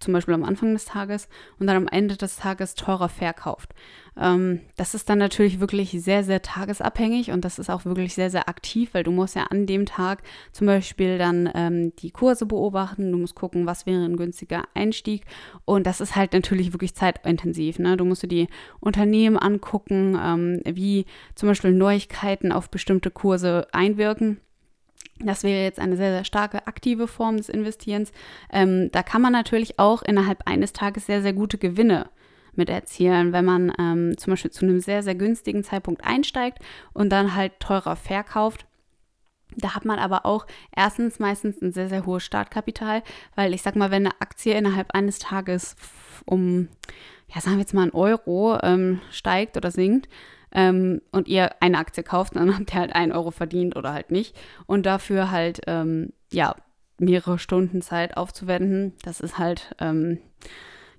zum 0.00 0.14
Beispiel 0.14 0.34
am 0.34 0.44
Anfang 0.44 0.72
des 0.72 0.86
Tages 0.86 1.28
und 1.58 1.66
dann 1.66 1.76
am 1.76 1.88
Ende 1.88 2.16
des 2.16 2.36
Tages 2.36 2.74
teurer 2.74 3.08
verkauft. 3.08 3.74
Ähm, 4.16 4.60
das 4.76 4.94
ist 4.94 5.08
dann 5.08 5.18
natürlich 5.18 5.60
wirklich 5.60 5.90
sehr, 5.90 6.24
sehr 6.24 6.42
tagesabhängig 6.42 7.30
und 7.30 7.44
das 7.44 7.58
ist 7.58 7.70
auch 7.70 7.84
wirklich 7.84 8.14
sehr, 8.14 8.30
sehr 8.30 8.48
aktiv, 8.48 8.90
weil 8.92 9.04
du 9.04 9.12
musst 9.12 9.36
ja 9.36 9.44
an 9.44 9.66
dem 9.66 9.86
Tag 9.86 10.22
zum 10.52 10.66
Beispiel 10.66 11.18
dann 11.18 11.50
ähm, 11.54 11.94
die 11.96 12.10
Kurse 12.10 12.46
beobachten, 12.46 13.12
du 13.12 13.18
musst 13.18 13.34
gucken, 13.34 13.66
was 13.66 13.86
wäre 13.86 14.04
ein 14.04 14.16
günstiger 14.16 14.64
Einstieg 14.74 15.24
und 15.64 15.86
das 15.86 16.00
ist 16.00 16.16
halt 16.16 16.32
natürlich 16.32 16.72
wirklich 16.72 16.94
zeitintensiv. 16.94 17.78
Ne? 17.78 17.96
Du 17.96 18.04
musst 18.04 18.22
dir 18.22 18.28
die 18.28 18.48
Unternehmen 18.80 19.36
angucken, 19.36 20.18
ähm, 20.20 20.60
wie 20.64 21.06
zum 21.34 21.48
Beispiel 21.48 21.72
Neuigkeiten 21.72 22.52
auf 22.52 22.70
bestimmte 22.70 23.10
Kurse 23.10 23.68
einwirken. 23.72 24.40
Das 25.22 25.42
wäre 25.42 25.62
jetzt 25.62 25.78
eine 25.78 25.96
sehr, 25.96 26.12
sehr 26.12 26.24
starke 26.24 26.66
aktive 26.66 27.06
Form 27.06 27.36
des 27.36 27.48
Investierens. 27.48 28.12
Ähm, 28.50 28.90
da 28.90 29.02
kann 29.02 29.20
man 29.20 29.32
natürlich 29.32 29.78
auch 29.78 30.02
innerhalb 30.02 30.46
eines 30.46 30.72
Tages 30.72 31.06
sehr, 31.06 31.22
sehr 31.22 31.34
gute 31.34 31.58
Gewinne 31.58 32.08
mit 32.54 32.70
erzielen, 32.70 33.32
wenn 33.32 33.44
man 33.44 33.72
ähm, 33.78 34.16
zum 34.16 34.32
Beispiel 34.32 34.50
zu 34.50 34.64
einem 34.64 34.80
sehr, 34.80 35.02
sehr 35.02 35.14
günstigen 35.14 35.62
Zeitpunkt 35.62 36.04
einsteigt 36.04 36.58
und 36.92 37.10
dann 37.10 37.34
halt 37.34 37.60
teurer 37.60 37.96
verkauft. 37.96 38.66
Da 39.56 39.74
hat 39.74 39.84
man 39.84 39.98
aber 39.98 40.26
auch 40.26 40.46
erstens 40.74 41.18
meistens 41.18 41.60
ein 41.60 41.72
sehr, 41.72 41.88
sehr 41.88 42.06
hohes 42.06 42.24
Startkapital, 42.24 43.02
weil 43.34 43.52
ich 43.52 43.62
sag 43.62 43.76
mal, 43.76 43.90
wenn 43.90 44.06
eine 44.06 44.20
Aktie 44.20 44.54
innerhalb 44.54 44.94
eines 44.94 45.18
Tages 45.18 45.76
um, 46.24 46.68
ja, 47.28 47.40
sagen 47.40 47.56
wir 47.56 47.62
jetzt 47.62 47.74
mal 47.74 47.82
einen 47.82 47.92
Euro 47.92 48.58
ähm, 48.62 49.00
steigt 49.10 49.56
oder 49.56 49.70
sinkt, 49.70 50.08
ähm, 50.52 51.00
und 51.12 51.28
ihr 51.28 51.50
eine 51.60 51.78
Aktie 51.78 52.02
kauft, 52.02 52.36
dann 52.36 52.54
habt 52.58 52.72
ihr 52.72 52.80
halt 52.80 52.94
einen 52.94 53.12
Euro 53.12 53.30
verdient 53.30 53.76
oder 53.76 53.92
halt 53.92 54.10
nicht. 54.10 54.36
Und 54.66 54.86
dafür 54.86 55.30
halt, 55.30 55.60
ähm, 55.66 56.12
ja, 56.32 56.54
mehrere 56.98 57.38
Stunden 57.38 57.80
Zeit 57.80 58.16
aufzuwenden, 58.16 58.92
das 59.02 59.20
ist 59.20 59.38
halt, 59.38 59.74
ähm, 59.78 60.18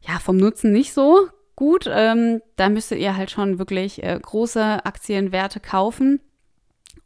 ja, 0.01 0.17
vom 0.19 0.37
Nutzen 0.37 0.71
nicht 0.71 0.93
so 0.93 1.27
gut. 1.55 1.87
Ähm, 1.87 2.41
da 2.55 2.69
müsstet 2.69 2.99
ihr 2.99 3.15
halt 3.15 3.29
schon 3.29 3.59
wirklich 3.59 4.01
äh, 4.01 4.19
große 4.19 4.83
Aktienwerte 4.83 5.59
kaufen 5.59 6.19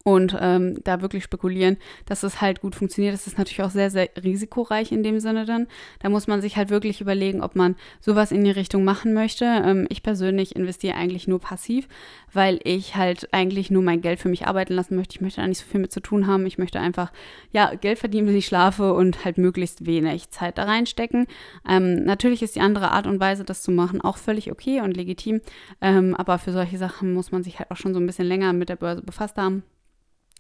und 0.08 0.38
ähm, 0.40 0.78
da 0.84 1.02
wirklich 1.02 1.24
spekulieren, 1.24 1.78
dass 2.06 2.22
es 2.22 2.40
halt 2.40 2.62
gut 2.62 2.76
funktioniert. 2.76 3.16
Das 3.16 3.26
ist 3.26 3.40
natürlich 3.40 3.64
auch 3.64 3.72
sehr, 3.72 3.90
sehr 3.90 4.08
risikoreich 4.24 4.92
in 4.92 5.02
dem 5.02 5.20
Sinne 5.20 5.46
dann. 5.46 5.66
Da 6.00 6.10
muss 6.10 6.28
man 6.28 6.42
sich 6.42 6.58
halt 6.58 6.70
wirklich 6.70 7.02
überlegen, 7.02 7.42
ob 7.42 7.56
man 7.56 7.76
sowas 8.02 8.32
in 8.32 8.44
die 8.44 8.52
Richtung 8.52 8.84
machen 8.84 9.16
möchte. 9.16 9.46
Ähm, 9.46 9.88
ich 9.90 10.04
persönlich 10.04 10.56
investiere 10.56 10.96
eigentlich 10.96 11.28
nur 11.28 11.40
passiv, 11.40 11.88
weil 12.32 12.60
ich 12.64 12.96
halt 12.96 13.34
eigentlich 13.34 13.72
nur 13.72 13.82
mein 13.82 14.02
Geld 14.02 14.20
für 14.20 14.30
mich 14.30 14.46
arbeiten 14.46 14.74
lassen 14.74 14.96
möchte. 14.96 15.16
Ich 15.16 15.22
möchte 15.22 15.42
da 15.42 15.48
nicht 15.48 15.58
so 15.58 15.66
viel 15.66 15.82
mit 15.82 15.92
zu 15.92 16.02
tun 16.02 16.28
haben. 16.28 16.46
Ich 16.46 16.60
möchte 16.60 16.80
einfach, 16.80 17.12
ja, 17.52 17.74
Geld 17.74 17.98
verdienen, 17.98 18.28
wenn 18.28 18.38
ich 18.38 18.46
schlafe 18.46 18.94
und 18.94 19.26
halt 19.26 19.40
möglichst 19.40 19.88
wenig 19.88 20.30
Zeit 20.30 20.60
da 20.60 20.66
reinstecken. 20.66 21.26
Ähm, 21.68 22.04
natürlich 22.04 22.44
ist 22.44 22.56
die 22.56 22.62
andere 22.62 22.92
Art 22.92 23.08
und 23.08 23.20
Weise, 23.20 23.44
das 23.44 23.64
zu 23.64 23.72
machen, 23.72 24.02
auch 24.02 24.18
völlig 24.18 24.52
okay 24.52 24.82
und 24.82 24.96
legitim. 24.96 25.42
Ähm, 25.82 26.14
aber 26.14 26.38
für 26.38 26.52
solche 26.52 26.78
Sachen 26.78 27.12
muss 27.12 27.32
man 27.32 27.42
sich 27.42 27.58
halt 27.58 27.72
auch 27.72 27.78
schon 27.78 27.96
so 27.96 28.00
ein 28.00 28.06
bisschen 28.06 28.28
länger 28.28 28.54
mit 28.54 28.70
der 28.70 28.76
Börse 28.76 29.02
befasst 29.02 29.38
haben. 29.38 29.64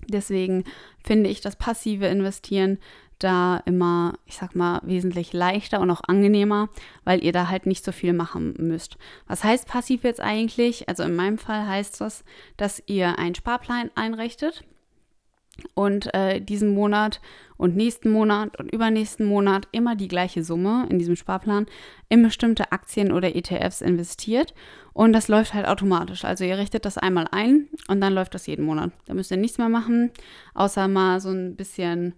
Deswegen 0.07 0.63
finde 1.03 1.29
ich 1.29 1.41
das 1.41 1.55
passive 1.55 2.05
Investieren 2.07 2.79
da 3.19 3.61
immer, 3.65 4.15
ich 4.25 4.35
sag 4.35 4.55
mal, 4.55 4.81
wesentlich 4.83 5.31
leichter 5.31 5.79
und 5.79 5.89
auch 5.89 6.01
angenehmer, 6.05 6.69
weil 7.05 7.23
ihr 7.23 7.31
da 7.31 7.47
halt 7.47 7.65
nicht 7.65 7.85
so 7.85 7.91
viel 7.91 8.13
machen 8.13 8.55
müsst. 8.57 8.97
Was 9.27 9.43
heißt 9.43 9.67
passiv 9.67 10.03
jetzt 10.03 10.19
eigentlich? 10.19 10.89
Also 10.89 11.03
in 11.03 11.15
meinem 11.15 11.37
Fall 11.37 11.65
heißt 11.65 12.01
das, 12.01 12.25
dass 12.57 12.83
ihr 12.87 13.17
einen 13.17 13.35
Sparplan 13.35 13.89
einrichtet 13.95 14.63
und 15.73 16.13
äh, 16.13 16.41
diesen 16.41 16.73
Monat 16.73 17.21
und 17.57 17.75
nächsten 17.75 18.11
Monat 18.11 18.59
und 18.59 18.71
übernächsten 18.71 19.25
Monat 19.25 19.67
immer 19.71 19.95
die 19.95 20.07
gleiche 20.07 20.43
Summe 20.43 20.85
in 20.89 20.99
diesem 20.99 21.15
Sparplan 21.15 21.67
in 22.09 22.21
bestimmte 22.23 22.71
Aktien 22.71 23.11
oder 23.11 23.35
ETFs 23.35 23.81
investiert 23.81 24.53
und 24.93 25.13
das 25.13 25.27
läuft 25.27 25.53
halt 25.53 25.67
automatisch. 25.67 26.25
Also 26.25 26.43
ihr 26.43 26.57
richtet 26.57 26.85
das 26.85 26.97
einmal 26.97 27.27
ein 27.31 27.67
und 27.87 28.01
dann 28.01 28.13
läuft 28.13 28.33
das 28.33 28.47
jeden 28.47 28.65
Monat. 28.65 28.91
Da 29.05 29.13
müsst 29.13 29.31
ihr 29.31 29.37
nichts 29.37 29.57
mehr 29.57 29.69
machen, 29.69 30.11
außer 30.53 30.87
mal 30.87 31.19
so 31.19 31.29
ein 31.29 31.55
bisschen, 31.55 32.13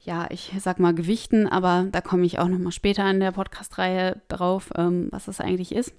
ja, 0.00 0.26
ich 0.30 0.52
sag 0.58 0.78
mal 0.78 0.94
Gewichten, 0.94 1.46
aber 1.46 1.86
da 1.90 2.00
komme 2.00 2.26
ich 2.26 2.38
auch 2.38 2.48
nochmal 2.48 2.72
später 2.72 3.08
in 3.10 3.20
der 3.20 3.32
Podcast-Reihe 3.32 4.22
drauf, 4.28 4.70
ähm, 4.76 5.08
was 5.10 5.26
das 5.26 5.40
eigentlich 5.40 5.74
ist. 5.74 5.94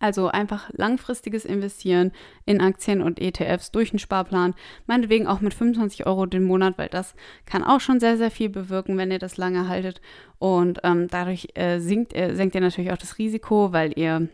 Also 0.00 0.28
einfach 0.28 0.70
langfristiges 0.72 1.44
Investieren 1.44 2.10
in 2.44 2.60
Aktien 2.60 3.02
und 3.02 3.20
ETFs 3.20 3.70
durch 3.70 3.92
einen 3.92 4.00
Sparplan, 4.00 4.54
meinetwegen 4.86 5.28
auch 5.28 5.40
mit 5.40 5.54
25 5.54 6.06
Euro 6.06 6.26
den 6.26 6.42
Monat, 6.42 6.76
weil 6.76 6.88
das 6.88 7.14
kann 7.46 7.62
auch 7.62 7.80
schon 7.80 8.00
sehr, 8.00 8.16
sehr 8.16 8.32
viel 8.32 8.48
bewirken, 8.48 8.98
wenn 8.98 9.12
ihr 9.12 9.20
das 9.20 9.36
lange 9.36 9.68
haltet. 9.68 10.00
Und 10.38 10.80
ähm, 10.82 11.06
dadurch 11.08 11.48
äh, 11.54 11.78
sinkt, 11.78 12.16
äh, 12.16 12.34
senkt 12.34 12.56
ihr 12.56 12.60
natürlich 12.60 12.90
auch 12.90 12.98
das 12.98 13.18
Risiko, 13.18 13.72
weil 13.72 13.96
ihr 13.96 14.28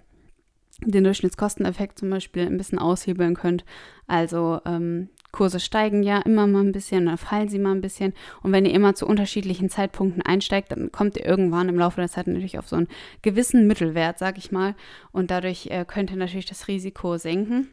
den 0.81 1.05
Durchschnittskosteneffekt 1.05 1.99
zum 1.99 2.09
Beispiel 2.11 2.47
ein 2.47 2.57
bisschen 2.57 2.79
aushebeln 2.79 3.35
könnt. 3.35 3.65
Also 4.07 4.61
ähm, 4.65 5.11
Kurse 5.31 5.61
steigen 5.61 6.03
ja 6.03 6.21
immer 6.21 6.47
mal 6.47 6.65
ein 6.65 6.73
bisschen, 6.73 7.07
dann 7.07 7.19
fallen 7.19 7.49
sie 7.49 7.59
mal 7.59 7.73
ein 7.73 7.81
bisschen. 7.81 8.15
Und 8.43 8.53
wenn 8.53 8.65
ihr 8.65 8.73
immer 8.73 8.95
zu 8.95 9.07
unterschiedlichen 9.07 9.69
Zeitpunkten 9.69 10.23
einsteigt, 10.23 10.73
dann 10.73 10.91
kommt 10.91 11.17
ihr 11.17 11.27
irgendwann 11.27 11.69
im 11.69 11.79
Laufe 11.79 12.01
der 12.01 12.09
Zeit 12.09 12.27
natürlich 12.27 12.59
auf 12.59 12.69
so 12.69 12.77
einen 12.77 12.89
gewissen 13.23 13.67
Mittelwert, 13.67 14.19
sag 14.19 14.39
ich 14.39 14.53
mal. 14.53 14.75
Und 15.13 15.31
dadurch 15.31 15.67
äh, 15.67 15.85
könnt 15.87 16.11
ihr 16.11 16.17
natürlich 16.17 16.47
das 16.47 16.67
Risiko 16.69 17.19
senken. 17.19 17.69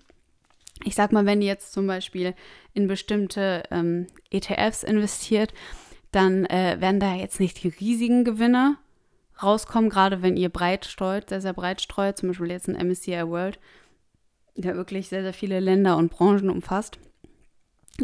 Ich 0.84 0.96
sag 0.96 1.14
mal, 1.14 1.26
wenn 1.26 1.42
ihr 1.42 1.48
jetzt 1.48 1.72
zum 1.72 1.88
Beispiel 1.88 2.34
in 2.74 2.88
bestimmte 2.88 3.64
ähm, 3.72 4.08
ETFs 4.30 4.84
investiert, 4.84 5.54
dann 6.12 6.46
äh, 6.46 6.78
werden 6.80 7.00
da 7.00 7.16
jetzt 7.16 7.40
nicht 7.40 7.64
die 7.64 7.70
riesigen 7.70 8.26
Gewinne 8.26 8.78
rauskommen, 9.42 9.90
gerade 9.90 10.22
wenn 10.22 10.38
ihr 10.38 10.50
breit 10.50 10.86
streut, 10.86 11.30
sehr, 11.30 11.42
sehr 11.42 11.54
breit 11.54 11.82
streut, 11.82 12.18
zum 12.18 12.30
Beispiel 12.30 12.52
jetzt 12.52 12.70
ein 12.70 12.88
MSCI 12.88 13.28
World, 13.28 13.60
der 14.56 14.76
wirklich 14.76 15.10
sehr, 15.10 15.24
sehr 15.24 15.34
viele 15.34 15.60
Länder 15.60 15.98
und 15.98 16.12
Branchen 16.12 16.50
umfasst. 16.50 17.00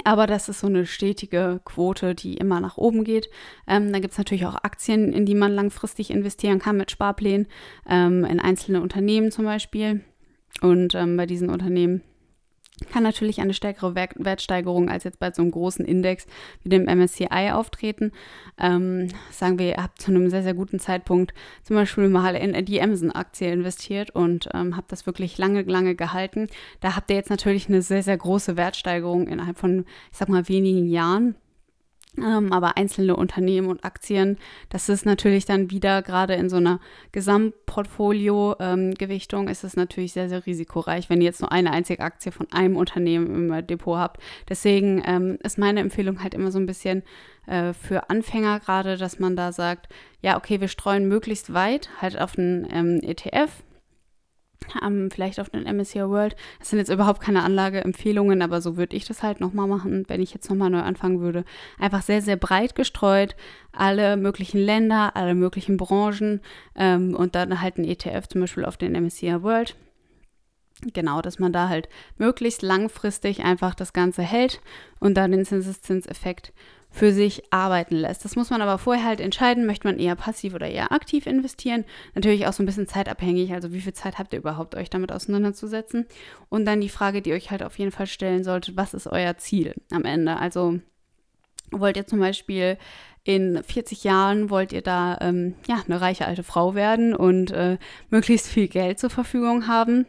Aber 0.05 0.25
das 0.25 0.47
ist 0.47 0.61
so 0.61 0.67
eine 0.67 0.85
stetige 0.85 1.59
Quote, 1.65 2.15
die 2.15 2.35
immer 2.35 2.61
nach 2.61 2.77
oben 2.77 3.03
geht. 3.03 3.29
Ähm, 3.67 3.91
dann 3.91 4.01
gibt 4.01 4.13
es 4.13 4.17
natürlich 4.17 4.45
auch 4.45 4.55
Aktien, 4.63 5.11
in 5.11 5.25
die 5.25 5.35
man 5.35 5.51
langfristig 5.51 6.11
investieren 6.11 6.59
kann 6.59 6.77
mit 6.77 6.91
Sparplänen, 6.91 7.47
ähm, 7.89 8.23
in 8.23 8.39
einzelne 8.39 8.81
Unternehmen 8.81 9.31
zum 9.31 9.45
Beispiel. 9.45 10.01
Und 10.61 10.95
ähm, 10.95 11.17
bei 11.17 11.25
diesen 11.25 11.49
Unternehmen 11.49 12.01
kann 12.89 13.03
natürlich 13.03 13.41
eine 13.41 13.53
stärkere 13.53 13.95
Wertsteigerung 13.95 14.89
als 14.89 15.03
jetzt 15.03 15.19
bei 15.19 15.31
so 15.31 15.41
einem 15.41 15.51
großen 15.51 15.85
Index 15.85 16.25
wie 16.63 16.69
dem 16.69 16.85
MSCI 16.85 17.51
auftreten. 17.51 18.11
Ähm, 18.59 19.09
sagen 19.31 19.59
wir, 19.59 19.69
ihr 19.69 19.83
habt 19.83 20.01
zu 20.01 20.11
einem 20.11 20.29
sehr, 20.29 20.43
sehr 20.43 20.53
guten 20.53 20.79
Zeitpunkt 20.79 21.33
zum 21.63 21.75
Beispiel 21.75 22.09
mal 22.09 22.35
in 22.35 22.65
die 22.65 22.81
Amazon-Aktie 22.81 23.51
investiert 23.51 24.11
und 24.11 24.49
ähm, 24.53 24.75
habt 24.77 24.91
das 24.91 25.05
wirklich 25.05 25.37
lange, 25.37 25.63
lange 25.63 25.95
gehalten. 25.95 26.47
Da 26.79 26.95
habt 26.95 27.09
ihr 27.09 27.15
jetzt 27.15 27.29
natürlich 27.29 27.67
eine 27.67 27.81
sehr, 27.81 28.03
sehr 28.03 28.17
große 28.17 28.57
Wertsteigerung 28.57 29.27
innerhalb 29.27 29.57
von, 29.57 29.85
ich 30.11 30.17
sag 30.17 30.29
mal, 30.29 30.47
wenigen 30.47 30.87
Jahren. 30.87 31.35
Ähm, 32.17 32.51
aber 32.51 32.75
einzelne 32.75 33.15
Unternehmen 33.15 33.69
und 33.69 33.85
Aktien, 33.85 34.37
das 34.67 34.89
ist 34.89 35.05
natürlich 35.05 35.45
dann 35.45 35.71
wieder 35.71 36.01
gerade 36.01 36.33
in 36.33 36.49
so 36.49 36.57
einer 36.57 36.81
Gesamtportfolio-Gewichtung, 37.13 39.43
ähm, 39.43 39.51
ist 39.51 39.63
es 39.63 39.77
natürlich 39.77 40.11
sehr, 40.11 40.27
sehr 40.27 40.45
risikoreich, 40.45 41.09
wenn 41.09 41.21
ihr 41.21 41.27
jetzt 41.27 41.39
nur 41.39 41.53
eine 41.53 41.71
einzige 41.71 42.03
Aktie 42.03 42.33
von 42.33 42.51
einem 42.51 42.75
Unternehmen 42.75 43.49
im 43.49 43.65
Depot 43.65 43.97
habt. 43.97 44.21
Deswegen 44.49 45.01
ähm, 45.05 45.37
ist 45.41 45.57
meine 45.57 45.79
Empfehlung 45.79 46.21
halt 46.21 46.33
immer 46.33 46.51
so 46.51 46.59
ein 46.59 46.65
bisschen 46.65 47.03
äh, 47.47 47.71
für 47.71 48.09
Anfänger 48.09 48.59
gerade, 48.59 48.97
dass 48.97 49.19
man 49.19 49.37
da 49.37 49.53
sagt, 49.53 49.87
ja, 50.21 50.35
okay, 50.35 50.59
wir 50.59 50.67
streuen 50.67 51.07
möglichst 51.07 51.53
weit 51.53 51.91
halt 52.01 52.19
auf 52.19 52.37
einen 52.37 52.67
ähm, 52.71 52.99
ETF, 53.03 53.63
ähm, 54.81 55.09
vielleicht 55.11 55.39
auf 55.39 55.49
den 55.49 55.63
MSCI 55.63 56.07
World. 56.07 56.35
Das 56.59 56.69
sind 56.69 56.79
jetzt 56.79 56.91
überhaupt 56.91 57.21
keine 57.21 57.43
Anlageempfehlungen, 57.43 58.41
aber 58.41 58.61
so 58.61 58.77
würde 58.77 58.95
ich 58.95 59.05
das 59.05 59.23
halt 59.23 59.39
nochmal 59.39 59.67
machen, 59.67 60.05
wenn 60.07 60.21
ich 60.21 60.33
jetzt 60.33 60.49
nochmal 60.49 60.69
neu 60.69 60.81
anfangen 60.81 61.19
würde. 61.21 61.45
Einfach 61.79 62.01
sehr, 62.01 62.21
sehr 62.21 62.37
breit 62.37 62.75
gestreut, 62.75 63.35
alle 63.71 64.17
möglichen 64.17 64.59
Länder, 64.59 65.15
alle 65.15 65.35
möglichen 65.35 65.77
Branchen 65.77 66.41
ähm, 66.75 67.15
und 67.15 67.35
dann 67.35 67.61
halt 67.61 67.77
ein 67.77 67.85
ETF 67.85 68.27
zum 68.27 68.41
Beispiel 68.41 68.65
auf 68.65 68.77
den 68.77 68.93
MSCI 68.93 69.43
World. 69.43 69.75
Genau, 70.93 71.21
dass 71.21 71.39
man 71.39 71.53
da 71.53 71.69
halt 71.69 71.89
möglichst 72.17 72.61
langfristig 72.61 73.43
einfach 73.43 73.75
das 73.75 73.93
Ganze 73.93 74.23
hält 74.23 74.61
und 74.99 75.15
dann 75.15 75.31
den 75.31 75.45
Zinseszinseffekt 75.45 76.53
für 76.89 77.13
sich 77.13 77.43
arbeiten 77.51 77.95
lässt. 77.95 78.25
Das 78.25 78.35
muss 78.35 78.49
man 78.49 78.61
aber 78.61 78.77
vorher 78.77 79.05
halt 79.05 79.21
entscheiden, 79.21 79.65
möchte 79.65 79.87
man 79.87 79.97
eher 79.97 80.15
passiv 80.15 80.53
oder 80.53 80.67
eher 80.67 80.91
aktiv 80.91 81.25
investieren. 81.25 81.85
Natürlich 82.15 82.47
auch 82.47 82.53
so 82.53 82.61
ein 82.61 82.65
bisschen 82.65 82.87
zeitabhängig, 82.87 83.53
also 83.53 83.71
wie 83.71 83.79
viel 83.79 83.93
Zeit 83.93 84.19
habt 84.19 84.33
ihr 84.33 84.39
überhaupt, 84.39 84.75
euch 84.75 84.89
damit 84.89 85.11
auseinanderzusetzen. 85.11 86.05
Und 86.49 86.65
dann 86.65 86.81
die 86.81 86.89
Frage, 86.89 87.21
die 87.21 87.29
ihr 87.29 87.37
euch 87.37 87.49
halt 87.49 87.63
auf 87.63 87.79
jeden 87.79 87.91
Fall 87.91 88.07
stellen 88.07 88.43
solltet, 88.43 88.75
was 88.75 88.93
ist 88.93 89.07
euer 89.07 89.37
Ziel 89.37 89.73
am 89.89 90.03
Ende? 90.03 90.35
Also 90.35 90.79
wollt 91.71 91.95
ihr 91.95 92.05
zum 92.05 92.19
Beispiel 92.19 92.77
in 93.23 93.63
40 93.63 94.03
Jahren 94.03 94.49
wollt 94.49 94.73
ihr 94.73 94.81
da 94.81 95.17
ähm, 95.21 95.55
ja 95.67 95.81
eine 95.85 96.01
reiche 96.01 96.25
alte 96.25 96.43
Frau 96.43 96.75
werden 96.75 97.15
und 97.15 97.51
äh, 97.51 97.77
möglichst 98.09 98.47
viel 98.47 98.67
Geld 98.67 98.99
zur 98.99 99.09
Verfügung 99.09 99.67
haben? 99.67 100.05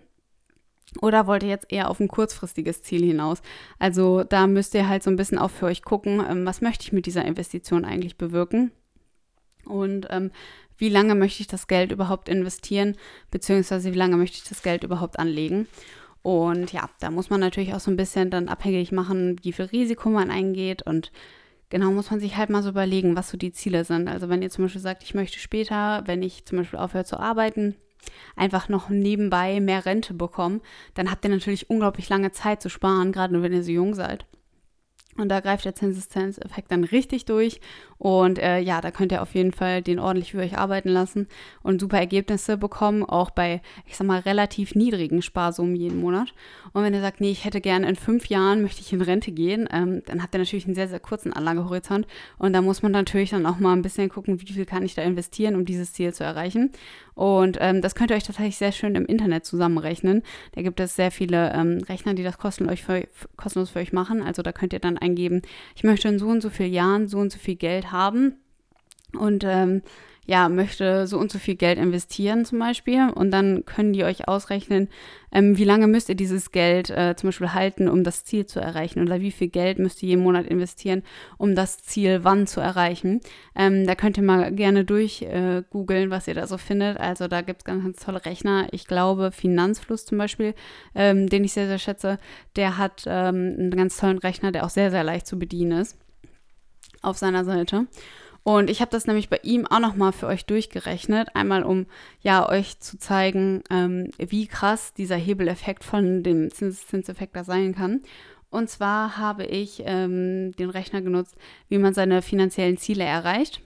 Oder 1.01 1.27
wollt 1.27 1.43
ihr 1.43 1.49
jetzt 1.49 1.73
eher 1.73 1.89
auf 1.89 2.01
ein 2.01 2.09
kurzfristiges 2.09 2.83
Ziel 2.83 3.03
hinaus? 3.05 3.41
Also 3.79 4.25
da 4.25 4.47
müsst 4.47 4.75
ihr 4.75 4.89
halt 4.89 5.03
so 5.03 5.11
ein 5.11 5.17
bisschen 5.17 5.39
auch 5.39 5.51
für 5.51 5.67
euch 5.67 5.83
gucken, 5.83 6.23
ähm, 6.29 6.45
was 6.45 6.61
möchte 6.61 6.85
ich 6.85 6.93
mit 6.93 7.07
dieser 7.07 7.25
Investition 7.25 7.85
eigentlich 7.85 8.19
bewirken? 8.19 8.73
Und 9.65 10.07
ähm, 10.11 10.31
wie 10.77 10.89
lange 10.89 11.15
möchte 11.15 11.41
ich 11.41 11.47
das 11.47 11.67
Geld 11.67 11.93
überhaupt 11.93 12.29
investieren, 12.29 12.97
beziehungsweise 13.31 13.93
wie 13.93 13.99
lange 13.99 14.17
möchte 14.17 14.39
ich 14.39 14.49
das 14.49 14.63
Geld 14.63 14.85
überhaupt 14.85 15.19
anlegen? 15.19 15.67
Und 16.23 16.73
ja, 16.73 16.89
da 17.01 17.11
muss 17.11 17.31
man 17.31 17.41
natürlich 17.41 17.75
auch 17.75 17.81
so 17.81 17.91
ein 17.91 17.97
bisschen 17.97 18.31
dann 18.31 18.49
abhängig 18.49 18.93
machen, 18.93 19.37
wie 19.43 19.53
viel 19.53 19.67
Risiko 19.67 20.09
man 20.09 20.31
eingeht 20.31 20.83
und 20.83 21.11
genau 21.69 21.91
muss 21.91 22.11
man 22.11 22.21
sich 22.21 22.37
halt 22.37 22.51
mal 22.51 22.63
so 22.63 22.69
überlegen, 22.69 23.17
was 23.17 23.31
so 23.31 23.37
die 23.37 23.53
Ziele 23.53 23.85
sind. 23.85 24.09
Also 24.09 24.29
wenn 24.29 24.43
ihr 24.43 24.51
zum 24.51 24.65
Beispiel 24.65 24.81
sagt, 24.81 25.03
ich 25.03 25.15
möchte 25.15 25.39
später, 25.39 26.03
wenn 26.07 26.23
ich 26.23 26.45
zum 26.45 26.59
Beispiel 26.59 26.79
aufhöre 26.79 27.05
zu 27.05 27.19
arbeiten, 27.19 27.75
einfach 28.37 28.69
noch 28.69 28.89
nebenbei 28.89 29.61
mehr 29.61 29.87
Rente 29.87 30.15
bekommen, 30.15 30.61
dann 30.95 31.11
habt 31.11 31.25
ihr 31.25 31.31
natürlich 31.31 31.71
unglaublich 31.71 32.09
lange 32.09 32.33
Zeit 32.33 32.63
zu 32.63 32.69
sparen, 32.69 33.13
gerade 33.13 33.43
wenn 33.43 33.53
ihr 33.53 33.63
so 33.63 33.71
jung 33.71 33.95
seid. 33.95 34.27
Und 35.19 35.29
da 35.29 35.41
greift 35.41 35.67
der 35.67 35.75
Zinseszinseffekt 35.75 36.73
dann 36.73 36.85
richtig 36.85 37.27
durch 37.27 37.61
Und 37.99 38.39
äh, 38.39 38.59
ja, 38.59 38.81
da 38.81 38.91
könnt 38.91 39.13
ihr 39.13 39.21
auf 39.21 39.35
jeden 39.35 39.53
Fall 39.53 39.83
den 39.83 39.99
ordentlich 39.99 40.33
für 40.33 40.39
euch 40.39 40.59
arbeiten 40.59 40.89
lassen 40.89 41.29
und 41.63 41.81
super 41.81 41.99
Ergebnisse 41.99 42.57
bekommen, 42.57 43.05
auch 43.05 43.31
bei, 43.31 43.61
ich 43.87 43.97
sag 43.97 44.07
mal, 44.07 44.21
relativ 44.21 44.75
niedrigen 44.75 45.21
Sparsummen 45.21 45.77
jeden 45.77 46.01
Monat. 46.01 46.33
Und 46.73 46.83
wenn 46.83 46.95
ihr 46.95 47.03
sagt, 47.03 47.21
nee, 47.21 47.31
ich 47.31 47.45
hätte 47.45 47.61
gerne 47.61 47.89
in 47.89 47.95
fünf 47.95 48.27
Jahren, 48.27 48.63
möchte 48.63 48.81
ich 48.81 48.93
in 48.93 49.03
Rente 49.03 49.33
gehen, 49.33 49.69
ähm, 49.71 50.03
dann 50.07 50.23
habt 50.23 50.35
ihr 50.35 50.39
natürlich 50.39 50.65
einen 50.65 50.75
sehr, 50.75 50.89
sehr 50.89 50.99
kurzen 50.99 51.33
Anlagehorizont. 51.33 52.07
Und 52.39 52.55
da 52.55 52.63
muss 52.63 52.83
man 52.83 52.91
natürlich 52.91 53.31
dann 53.31 53.47
auch 53.47 53.59
mal 53.59 53.75
ein 53.75 53.83
bisschen 53.83 54.09
gucken, 54.09 54.41
wie 54.41 54.53
viel 54.53 54.67
kann 54.67 54.83
ich 54.83 54.95
da 54.95 55.03
investieren, 55.03 55.55
um 55.55 55.67
dieses 55.67 55.93
Ziel 55.93 56.15
zu 56.15 56.25
erreichen. 56.25 56.73
Und 57.15 57.59
ähm, 57.61 57.83
das 57.83 57.95
könnt 57.95 58.11
ihr 58.11 58.17
euch 58.17 58.25
tatsächlich 58.25 58.57
sehr 58.57 58.73
schön 58.73 58.95
im 58.95 59.07
Internet 59.07 59.45
zusammenrechnen. 59.45 60.23
Da 60.53 60.63
gibt 60.63 60.81
es 60.81 60.97
sehr 60.97 61.11
viele 61.11 61.53
ähm, 61.53 61.83
Rechner, 61.89 62.15
die 62.15 62.23
das 62.23 62.39
kostenlos 62.39 62.81
für, 62.81 63.07
kostenlos 63.37 63.71
für 63.71 63.81
euch 63.81 63.93
machen. 63.93 64.23
Also 64.23 64.43
da 64.43 64.53
könnt 64.53 64.73
ihr 64.73 64.81
dann 64.81 64.99
eingeben, 64.99 65.43
ich 65.77 65.85
möchte 65.85 66.09
in 66.09 66.19
so 66.19 66.29
und 66.29 66.41
so 66.41 66.51
vielen 66.51 66.73
Jahren 66.73 67.09
so 67.09 67.19
und 67.19 67.31
so 67.31 67.39
viel 67.39 67.57
Geld 67.57 67.93
haben 67.93 68.37
und 69.19 69.45
ähm, 69.47 69.83
ja, 70.25 70.49
möchte 70.49 71.07
so 71.09 71.19
und 71.19 71.33
so 71.33 71.39
viel 71.39 71.57
Geld 71.57 71.79
investieren 71.79 72.45
zum 72.45 72.61
Beispiel 72.61 73.11
und 73.11 73.33
dann 73.33 73.65
können 73.65 73.93
die 73.93 74.05
euch 74.05 74.29
ausrechnen, 74.29 74.89
ähm, 75.33 75.59
wie 75.59 75.65
lange 75.65 75.89
müsst 75.89 76.09
ihr 76.09 76.15
dieses 76.15 76.53
Geld 76.53 76.91
äh, 76.91 77.17
zum 77.17 77.29
Beispiel 77.29 77.55
halten, 77.55 77.89
um 77.89 78.05
das 78.05 78.25
Ziel 78.25 78.47
zu 78.47 78.61
erreichen 78.61 79.03
oder 79.03 79.21
wie 79.21 79.33
viel 79.33 79.49
Geld 79.49 79.81
müsst 79.81 80.01
ihr 80.03 80.11
jeden 80.11 80.23
Monat 80.23 80.47
investieren, 80.47 81.03
um 81.39 81.57
das 81.57 81.83
Ziel 81.83 82.21
wann 82.23 82.47
zu 82.47 82.61
erreichen. 82.61 83.21
Ähm, 83.57 83.85
da 83.85 83.97
könnt 83.97 84.17
ihr 84.17 84.23
mal 84.23 84.53
gerne 84.53 84.85
durch 84.85 85.23
äh, 85.23 85.63
was 85.73 86.29
ihr 86.29 86.35
da 86.35 86.47
so 86.47 86.57
findet. 86.57 86.99
Also 86.99 87.27
da 87.27 87.41
gibt 87.41 87.63
es 87.63 87.65
ganz, 87.65 87.83
ganz 87.83 88.05
tolle 88.05 88.25
Rechner. 88.25 88.69
Ich 88.71 88.87
glaube, 88.87 89.33
Finanzfluss 89.33 90.05
zum 90.05 90.19
Beispiel, 90.19 90.55
ähm, 90.95 91.29
den 91.29 91.43
ich 91.43 91.53
sehr, 91.53 91.67
sehr 91.67 91.79
schätze, 91.79 92.19
der 92.55 92.79
hat 92.79 93.05
ähm, 93.07 93.57
einen 93.59 93.77
ganz 93.77 93.97
tollen 93.97 94.19
Rechner, 94.19 94.53
der 94.53 94.65
auch 94.65 94.71
sehr, 94.71 94.93
sehr 94.93 95.03
leicht 95.03 95.27
zu 95.27 95.39
bedienen 95.39 95.81
ist 95.81 95.97
auf 97.03 97.19
seiner 97.19 97.45
Seite. 97.45 97.87
Und 98.45 98.71
ich 98.71 98.81
habe 98.81 98.91
das 98.91 99.07
nämlich 99.07 99.29
bei 99.29 99.39
ihm 99.43 99.67
auch 99.67 99.79
nochmal 99.79 100.13
für 100.13 100.27
euch 100.27 100.47
durchgerechnet. 100.47 101.29
Einmal, 101.35 101.63
um 101.63 101.87
ja 102.21 102.49
euch 102.49 102.79
zu 102.81 102.99
zeigen, 102.99 103.63
ähm, 103.71 104.11
wie 104.19 104.47
krass 104.47 104.93
dieser 104.93 105.17
Hebeleffekt 105.17 105.85
von 105.85 106.23
dem 106.23 106.51
Zinseszinseffekt 106.51 107.37
da 107.37 107.45
sein 107.45 107.75
kann. 107.75 108.03
Und 108.51 108.69
zwar 108.69 109.17
habe 109.17 109.45
ich 109.45 109.83
ähm, 109.87 110.53
den 110.57 110.71
Rechner 110.71 111.03
genutzt, 111.03 111.37
wie 111.69 111.79
man 111.79 111.95
seine 111.95 112.21
finanziellen 112.21 112.77
Ziele 112.77 113.05
erreicht. 113.05 113.63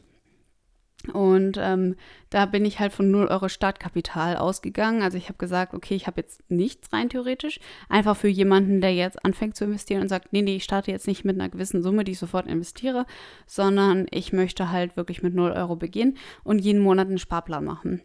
Und 1.13 1.57
ähm, 1.61 1.95
da 2.31 2.47
bin 2.47 2.65
ich 2.65 2.81
halt 2.81 2.93
von 2.93 3.11
0 3.11 3.27
Euro 3.27 3.49
Startkapital 3.49 4.37
ausgegangen. 4.37 5.03
Also 5.03 5.17
ich 5.17 5.29
habe 5.29 5.39
gesagt, 5.39 5.75
okay, 5.75 5.95
ich 5.95 6.07
habe 6.07 6.21
jetzt 6.21 6.43
nichts 6.51 6.93
rein 6.93 7.09
theoretisch. 7.09 7.61
Einfach 7.89 8.17
für 8.17 8.29
jemanden, 8.29 8.81
der 8.81 8.95
jetzt 8.95 9.25
anfängt 9.25 9.57
zu 9.57 9.65
investieren 9.65 10.03
und 10.03 10.09
sagt, 10.09 10.33
nee, 10.33 10.43
nee, 10.43 10.57
ich 10.57 10.65
starte 10.65 10.91
jetzt 10.91 11.07
nicht 11.07 11.25
mit 11.25 11.39
einer 11.39 11.49
gewissen 11.49 11.83
Summe, 11.83 12.05
die 12.05 12.13
ich 12.13 12.19
sofort 12.19 12.47
investiere, 12.47 13.07
sondern 13.47 14.07
ich 14.11 14.33
möchte 14.33 14.71
halt 14.73 14.97
wirklich 14.97 15.23
mit 15.23 15.35
0 15.35 15.53
Euro 15.53 15.77
beginnen 15.77 16.17
und 16.43 16.59
jeden 16.59 16.81
Monat 16.81 17.09
einen 17.09 17.19
Sparplan 17.19 17.65
machen. 17.65 18.03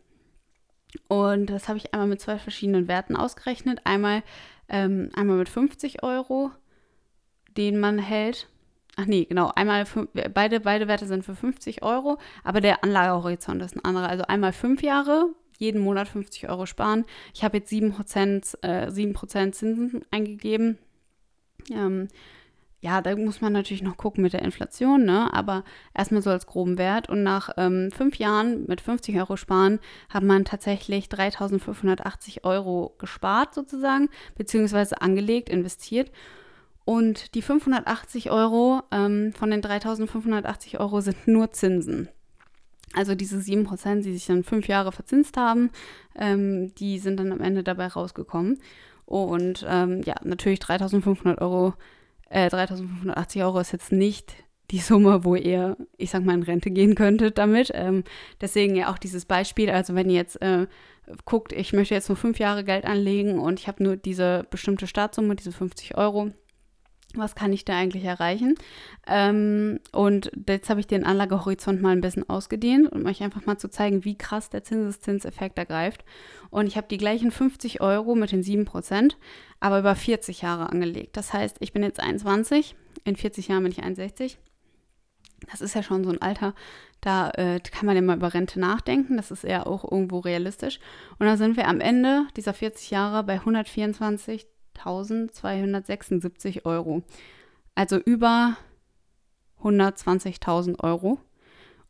Und 1.07 1.49
das 1.49 1.69
habe 1.69 1.77
ich 1.77 1.93
einmal 1.93 2.07
mit 2.07 2.21
zwei 2.21 2.37
verschiedenen 2.37 2.87
Werten 2.87 3.15
ausgerechnet. 3.15 3.79
Einmal, 3.85 4.23
ähm, 4.67 5.09
einmal 5.15 5.37
mit 5.37 5.49
50 5.49 6.03
Euro, 6.03 6.51
den 7.57 7.79
man 7.79 7.97
hält 7.97 8.50
Ach 9.01 9.07
nee, 9.07 9.25
genau. 9.25 9.51
Einmal 9.55 9.85
beide, 10.33 10.59
beide 10.59 10.87
Werte 10.87 11.07
sind 11.07 11.25
für 11.25 11.35
50 11.35 11.81
Euro, 11.81 12.19
aber 12.43 12.61
der 12.61 12.83
Anlagehorizont 12.83 13.61
ist 13.63 13.75
ein 13.75 13.83
anderer. 13.83 14.09
Also 14.09 14.25
einmal 14.25 14.53
fünf 14.53 14.83
Jahre, 14.83 15.29
jeden 15.57 15.81
Monat 15.81 16.07
50 16.07 16.49
Euro 16.49 16.67
sparen. 16.67 17.05
Ich 17.33 17.43
habe 17.43 17.57
jetzt 17.57 17.71
7%, 17.71 18.57
äh, 18.61 18.91
7 18.91 19.53
Zinsen 19.53 20.05
eingegeben. 20.11 20.77
Ähm, 21.71 22.09
ja, 22.79 23.01
da 23.01 23.15
muss 23.15 23.41
man 23.41 23.53
natürlich 23.53 23.81
noch 23.81 23.97
gucken 23.97 24.21
mit 24.23 24.33
der 24.33 24.43
Inflation, 24.43 25.05
ne? 25.05 25.33
aber 25.33 25.63
erstmal 25.95 26.21
so 26.21 26.29
als 26.29 26.45
groben 26.45 26.77
Wert. 26.77 27.09
Und 27.09 27.23
nach 27.23 27.49
ähm, 27.57 27.91
fünf 27.91 28.17
Jahren 28.17 28.65
mit 28.67 28.81
50 28.81 29.17
Euro 29.17 29.35
sparen 29.35 29.79
hat 30.09 30.23
man 30.23 30.45
tatsächlich 30.45 31.05
3.580 31.05 32.43
Euro 32.43 32.95
gespart 32.99 33.55
sozusagen, 33.55 34.09
beziehungsweise 34.35 35.01
angelegt, 35.01 35.49
investiert. 35.49 36.11
Und 36.85 37.35
die 37.35 37.41
580 37.41 38.31
Euro 38.31 38.81
ähm, 38.91 39.33
von 39.33 39.51
den 39.51 39.61
3580 39.61 40.79
Euro 40.79 41.01
sind 41.01 41.27
nur 41.27 41.51
Zinsen. 41.51 42.09
Also 42.93 43.15
diese 43.15 43.37
7%, 43.37 44.01
die 44.01 44.13
sich 44.13 44.25
dann 44.25 44.43
fünf 44.43 44.67
Jahre 44.67 44.91
verzinst 44.91 45.37
haben, 45.37 45.69
ähm, 46.15 46.73
die 46.75 46.99
sind 46.99 47.19
dann 47.19 47.31
am 47.31 47.41
Ende 47.41 47.63
dabei 47.63 47.87
rausgekommen. 47.87 48.59
Und 49.05 49.65
ähm, 49.67 50.01
ja, 50.03 50.15
natürlich 50.23 50.59
3500 50.59 51.41
Euro, 51.41 51.73
äh, 52.29 52.49
3580 52.49 53.43
Euro 53.43 53.59
ist 53.59 53.71
jetzt 53.71 53.91
nicht 53.91 54.33
die 54.71 54.79
Summe, 54.79 55.23
wo 55.25 55.35
ihr, 55.35 55.77
ich 55.97 56.11
sag 56.11 56.23
mal, 56.23 56.33
in 56.33 56.43
Rente 56.43 56.71
gehen 56.71 56.95
könntet 56.95 57.37
damit. 57.37 57.71
Ähm, 57.73 58.03
deswegen 58.39 58.75
ja 58.75 58.91
auch 58.91 58.97
dieses 58.97 59.25
Beispiel. 59.25 59.69
Also 59.69 59.95
wenn 59.95 60.09
ihr 60.09 60.15
jetzt 60.15 60.41
äh, 60.41 60.67
guckt, 61.25 61.51
ich 61.51 61.73
möchte 61.73 61.93
jetzt 61.93 62.09
nur 62.09 62.15
fünf 62.15 62.39
Jahre 62.39 62.63
Geld 62.63 62.85
anlegen 62.85 63.39
und 63.39 63.59
ich 63.59 63.67
habe 63.67 63.83
nur 63.83 63.97
diese 63.97 64.45
bestimmte 64.49 64.87
Startsumme, 64.87 65.35
diese 65.35 65.51
50 65.51 65.97
Euro, 65.97 66.31
was 67.17 67.35
kann 67.35 67.53
ich 67.53 67.65
da 67.65 67.77
eigentlich 67.77 68.03
erreichen? 68.03 68.55
Ähm, 69.07 69.79
und 69.91 70.31
jetzt 70.47 70.69
habe 70.69 70.79
ich 70.79 70.87
den 70.87 71.03
Anlagehorizont 71.03 71.81
mal 71.81 71.91
ein 71.91 72.01
bisschen 72.01 72.29
ausgedehnt, 72.29 72.91
um 72.91 73.05
euch 73.05 73.23
einfach 73.23 73.45
mal 73.45 73.57
zu 73.57 73.69
zeigen, 73.69 74.05
wie 74.05 74.17
krass 74.17 74.49
der 74.49 74.63
Zinseszinseffekt 74.63 75.57
ergreift. 75.57 76.03
Und 76.49 76.67
ich 76.67 76.77
habe 76.77 76.87
die 76.89 76.97
gleichen 76.97 77.31
50 77.31 77.81
Euro 77.81 78.15
mit 78.15 78.31
den 78.31 78.43
7%, 78.43 79.13
aber 79.59 79.79
über 79.79 79.95
40 79.95 80.41
Jahre 80.41 80.69
angelegt. 80.69 81.17
Das 81.17 81.33
heißt, 81.33 81.57
ich 81.59 81.73
bin 81.73 81.83
jetzt 81.83 81.99
21, 81.99 82.75
in 83.03 83.15
40 83.15 83.47
Jahren 83.47 83.63
bin 83.63 83.71
ich 83.71 83.83
61. 83.83 84.37
Das 85.49 85.61
ist 85.61 85.73
ja 85.73 85.81
schon 85.81 86.03
so 86.03 86.11
ein 86.11 86.21
Alter, 86.21 86.53
da 87.01 87.31
äh, 87.31 87.59
kann 87.59 87.87
man 87.87 88.05
mal 88.05 88.17
über 88.17 88.33
Rente 88.33 88.59
nachdenken. 88.59 89.17
Das 89.17 89.31
ist 89.31 89.43
ja 89.43 89.65
auch 89.65 89.89
irgendwo 89.89 90.19
realistisch. 90.19 90.79
Und 91.17 91.25
da 91.25 91.35
sind 91.35 91.57
wir 91.57 91.67
am 91.67 91.81
Ende 91.81 92.27
dieser 92.37 92.53
40 92.53 92.91
Jahre 92.91 93.23
bei 93.23 93.33
124 93.33 94.45
1.276 94.77 96.65
Euro. 96.65 97.03
Also 97.75 97.97
über 97.97 98.57
120.000 99.63 100.83
Euro. 100.83 101.19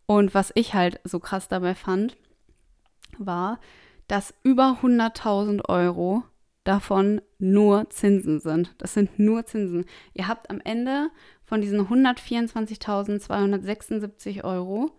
Und 0.05 0.33
was 0.33 0.51
ich 0.55 0.73
halt 0.73 0.99
so 1.03 1.19
krass 1.19 1.47
dabei 1.47 1.75
fand, 1.75 2.17
war, 3.17 3.59
dass 4.07 4.33
über 4.43 4.79
100.000 4.81 5.67
Euro 5.69 6.23
davon 6.63 7.21
nur 7.39 7.89
Zinsen 7.89 8.39
sind. 8.39 8.75
Das 8.77 8.93
sind 8.93 9.17
nur 9.19 9.45
Zinsen. 9.45 9.85
Ihr 10.13 10.27
habt 10.27 10.49
am 10.49 10.61
Ende 10.61 11.09
von 11.43 11.59
diesen 11.61 11.87
124.276 11.87 14.43
Euro, 14.43 14.91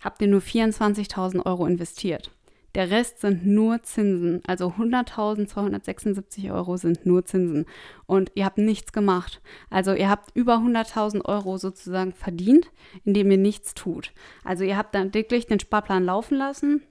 habt 0.00 0.22
ihr 0.22 0.28
nur 0.28 0.40
24.000 0.40 1.44
Euro 1.44 1.66
investiert. 1.66 2.30
Der 2.76 2.90
Rest 2.90 3.22
sind 3.22 3.46
nur 3.46 3.82
Zinsen. 3.84 4.42
Also 4.46 4.68
100.276 4.68 6.52
Euro 6.52 6.76
sind 6.76 7.06
nur 7.06 7.24
Zinsen. 7.24 7.64
Und 8.04 8.30
ihr 8.34 8.44
habt 8.44 8.58
nichts 8.58 8.92
gemacht. 8.92 9.40
Also 9.70 9.94
ihr 9.94 10.10
habt 10.10 10.36
über 10.36 10.56
100.000 10.56 11.24
Euro 11.24 11.56
sozusagen 11.56 12.12
verdient, 12.12 12.70
indem 13.02 13.30
ihr 13.30 13.38
nichts 13.38 13.72
tut. 13.72 14.12
Also 14.44 14.62
ihr 14.62 14.76
habt 14.76 14.94
dann 14.94 15.14
wirklich 15.14 15.46
den 15.46 15.58
Sparplan 15.58 16.04
laufen 16.04 16.36
lassen 16.36 16.82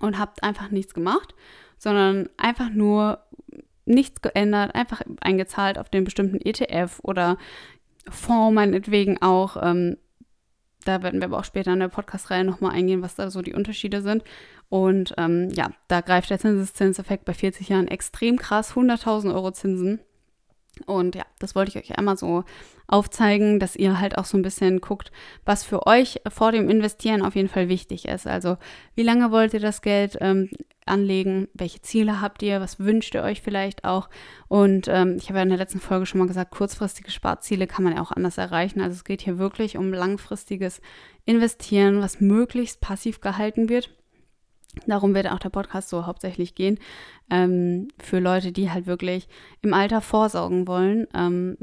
und 0.00 0.18
habt 0.18 0.42
einfach 0.42 0.72
nichts 0.72 0.92
gemacht, 0.92 1.36
sondern 1.78 2.28
einfach 2.36 2.70
nur 2.70 3.20
nichts 3.84 4.22
geändert, 4.22 4.74
einfach 4.74 5.02
eingezahlt 5.20 5.78
auf 5.78 5.88
den 5.88 6.02
bestimmten 6.02 6.40
ETF 6.40 6.98
oder 7.04 7.38
Fonds 8.10 8.56
meinetwegen 8.56 9.22
auch. 9.22 9.56
Ähm, 9.62 9.98
da 10.88 11.02
werden 11.02 11.20
wir 11.20 11.26
aber 11.26 11.38
auch 11.38 11.44
später 11.44 11.72
in 11.72 11.80
der 11.80 11.88
Podcast-Reihe 11.88 12.44
nochmal 12.44 12.72
eingehen, 12.72 13.02
was 13.02 13.14
da 13.14 13.30
so 13.30 13.42
die 13.42 13.54
Unterschiede 13.54 14.02
sind. 14.02 14.24
Und 14.68 15.14
ähm, 15.18 15.50
ja, 15.50 15.70
da 15.88 16.00
greift 16.00 16.30
der 16.30 16.38
Zinseszinseffekt 16.38 17.24
bei 17.24 17.34
40 17.34 17.68
Jahren 17.68 17.88
extrem 17.88 18.36
krass, 18.38 18.72
100.000 18.72 19.34
Euro 19.34 19.52
Zinsen. 19.52 20.00
Und 20.84 21.14
ja, 21.14 21.24
das 21.38 21.54
wollte 21.54 21.70
ich 21.70 21.76
euch 21.76 21.98
einmal 21.98 22.16
so 22.16 22.44
aufzeigen, 22.86 23.58
dass 23.58 23.76
ihr 23.76 23.98
halt 23.98 24.18
auch 24.18 24.24
so 24.24 24.36
ein 24.36 24.42
bisschen 24.42 24.80
guckt, 24.80 25.10
was 25.44 25.64
für 25.64 25.86
euch 25.86 26.20
vor 26.28 26.52
dem 26.52 26.68
Investieren 26.68 27.22
auf 27.22 27.34
jeden 27.34 27.48
Fall 27.48 27.68
wichtig 27.68 28.06
ist. 28.06 28.26
Also 28.26 28.58
wie 28.94 29.02
lange 29.02 29.30
wollt 29.30 29.54
ihr 29.54 29.60
das 29.60 29.82
Geld 29.82 30.18
ähm, 30.20 30.50
anlegen? 30.84 31.48
Welche 31.54 31.80
Ziele 31.80 32.20
habt 32.20 32.42
ihr? 32.42 32.60
Was 32.60 32.78
wünscht 32.78 33.14
ihr 33.14 33.22
euch 33.22 33.42
vielleicht 33.42 33.84
auch? 33.84 34.08
Und 34.48 34.86
ähm, 34.88 35.16
ich 35.16 35.28
habe 35.28 35.38
ja 35.38 35.42
in 35.42 35.48
der 35.48 35.58
letzten 35.58 35.80
Folge 35.80 36.06
schon 36.06 36.18
mal 36.18 36.28
gesagt, 36.28 36.52
kurzfristige 36.52 37.10
Sparziele 37.10 37.66
kann 37.66 37.84
man 37.84 37.96
ja 37.96 38.02
auch 38.02 38.12
anders 38.12 38.38
erreichen. 38.38 38.80
Also 38.80 38.94
es 38.94 39.04
geht 39.04 39.22
hier 39.22 39.38
wirklich 39.38 39.76
um 39.76 39.92
langfristiges 39.92 40.80
Investieren, 41.24 42.00
was 42.00 42.20
möglichst 42.20 42.80
passiv 42.80 43.20
gehalten 43.20 43.68
wird. 43.68 43.90
Darum 44.86 45.14
wird 45.14 45.30
auch 45.30 45.38
der 45.38 45.50
Podcast 45.50 45.88
so 45.88 46.06
hauptsächlich 46.06 46.54
gehen. 46.54 46.78
Ähm, 47.30 47.88
für 47.98 48.18
Leute, 48.18 48.52
die 48.52 48.70
halt 48.70 48.86
wirklich 48.86 49.28
im 49.62 49.74
Alter 49.74 50.00
vorsorgen 50.00 50.66
wollen. 50.68 51.06
Ähm, 51.14 51.56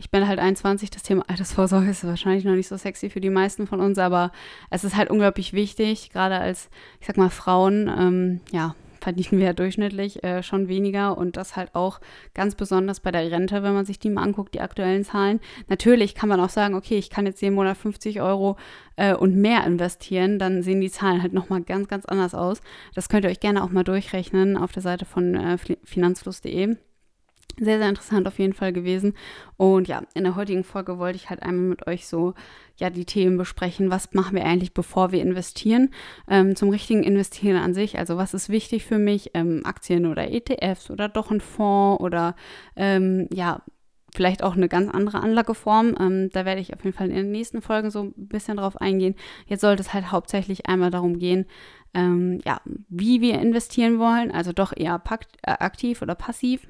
ich 0.00 0.10
bin 0.10 0.26
halt 0.26 0.38
21, 0.38 0.90
das 0.90 1.02
Thema 1.02 1.24
Altersvorsorge 1.28 1.90
ist 1.90 2.04
wahrscheinlich 2.04 2.44
noch 2.44 2.54
nicht 2.54 2.68
so 2.68 2.76
sexy 2.76 3.10
für 3.10 3.20
die 3.20 3.28
meisten 3.28 3.66
von 3.66 3.80
uns, 3.80 3.98
aber 3.98 4.32
es 4.70 4.82
ist 4.82 4.96
halt 4.96 5.10
unglaublich 5.10 5.52
wichtig, 5.52 6.08
gerade 6.10 6.38
als, 6.38 6.70
ich 7.00 7.06
sag 7.06 7.18
mal, 7.18 7.28
Frauen, 7.28 7.88
ähm, 7.88 8.40
ja, 8.50 8.74
verdienen 9.00 9.38
wir 9.40 9.46
ja 9.46 9.52
durchschnittlich 9.52 10.22
äh, 10.22 10.42
schon 10.42 10.68
weniger 10.68 11.16
und 11.16 11.36
das 11.36 11.56
halt 11.56 11.74
auch 11.74 12.00
ganz 12.34 12.54
besonders 12.54 13.00
bei 13.00 13.10
der 13.10 13.30
Rente, 13.30 13.62
wenn 13.62 13.74
man 13.74 13.86
sich 13.86 13.98
die 13.98 14.10
mal 14.10 14.22
anguckt, 14.22 14.54
die 14.54 14.60
aktuellen 14.60 15.04
Zahlen. 15.04 15.40
Natürlich 15.68 16.14
kann 16.14 16.28
man 16.28 16.40
auch 16.40 16.48
sagen, 16.48 16.74
okay, 16.74 16.98
ich 16.98 17.10
kann 17.10 17.26
jetzt 17.26 17.42
jeden 17.42 17.54
Monat 17.54 17.76
50 17.76 18.20
Euro 18.20 18.56
äh, 18.96 19.14
und 19.14 19.36
mehr 19.36 19.64
investieren, 19.64 20.38
dann 20.38 20.62
sehen 20.62 20.80
die 20.80 20.90
Zahlen 20.90 21.22
halt 21.22 21.32
nochmal 21.32 21.62
ganz, 21.62 21.88
ganz 21.88 22.04
anders 22.06 22.34
aus. 22.34 22.60
Das 22.94 23.08
könnt 23.08 23.24
ihr 23.24 23.30
euch 23.30 23.40
gerne 23.40 23.64
auch 23.64 23.70
mal 23.70 23.84
durchrechnen 23.84 24.56
auf 24.56 24.72
der 24.72 24.82
Seite 24.82 25.04
von 25.04 25.34
äh, 25.34 25.58
finanzfluss.de. 25.84 26.76
Sehr, 27.58 27.78
sehr 27.78 27.88
interessant 27.88 28.26
auf 28.26 28.38
jeden 28.38 28.52
Fall 28.52 28.72
gewesen. 28.72 29.14
Und 29.56 29.88
ja, 29.88 30.02
in 30.14 30.24
der 30.24 30.36
heutigen 30.36 30.64
Folge 30.64 30.98
wollte 30.98 31.16
ich 31.16 31.30
halt 31.30 31.42
einmal 31.42 31.70
mit 31.70 31.86
euch 31.86 32.06
so, 32.06 32.34
ja, 32.76 32.90
die 32.90 33.04
Themen 33.04 33.36
besprechen. 33.36 33.90
Was 33.90 34.12
machen 34.14 34.36
wir 34.36 34.44
eigentlich, 34.44 34.74
bevor 34.74 35.12
wir 35.12 35.22
investieren? 35.22 35.90
Ähm, 36.28 36.56
zum 36.56 36.70
richtigen 36.70 37.02
Investieren 37.02 37.56
an 37.56 37.74
sich. 37.74 37.98
Also, 37.98 38.16
was 38.16 38.34
ist 38.34 38.48
wichtig 38.48 38.84
für 38.84 38.98
mich? 38.98 39.30
Ähm, 39.34 39.62
Aktien 39.64 40.06
oder 40.06 40.30
ETFs 40.30 40.90
oder 40.90 41.08
doch 41.08 41.30
ein 41.30 41.40
Fonds 41.40 42.02
oder, 42.02 42.34
ähm, 42.76 43.28
ja, 43.32 43.62
vielleicht 44.14 44.42
auch 44.42 44.56
eine 44.56 44.68
ganz 44.68 44.90
andere 44.90 45.20
Anlageform. 45.20 45.94
Ähm, 46.00 46.30
da 46.32 46.44
werde 46.44 46.60
ich 46.60 46.74
auf 46.74 46.84
jeden 46.84 46.96
Fall 46.96 47.08
in 47.08 47.14
den 47.14 47.30
nächsten 47.30 47.62
Folgen 47.62 47.90
so 47.90 48.04
ein 48.04 48.14
bisschen 48.16 48.56
drauf 48.56 48.80
eingehen. 48.80 49.14
Jetzt 49.46 49.60
sollte 49.60 49.82
es 49.82 49.92
halt 49.94 50.10
hauptsächlich 50.12 50.66
einmal 50.66 50.90
darum 50.90 51.18
gehen, 51.18 51.46
ähm, 51.94 52.40
ja, 52.44 52.60
wie 52.88 53.20
wir 53.20 53.40
investieren 53.40 53.98
wollen. 53.98 54.30
Also 54.30 54.52
doch 54.52 54.72
eher 54.76 55.00
äh, 55.42 55.50
aktiv 55.50 56.02
oder 56.02 56.14
passiv 56.14 56.66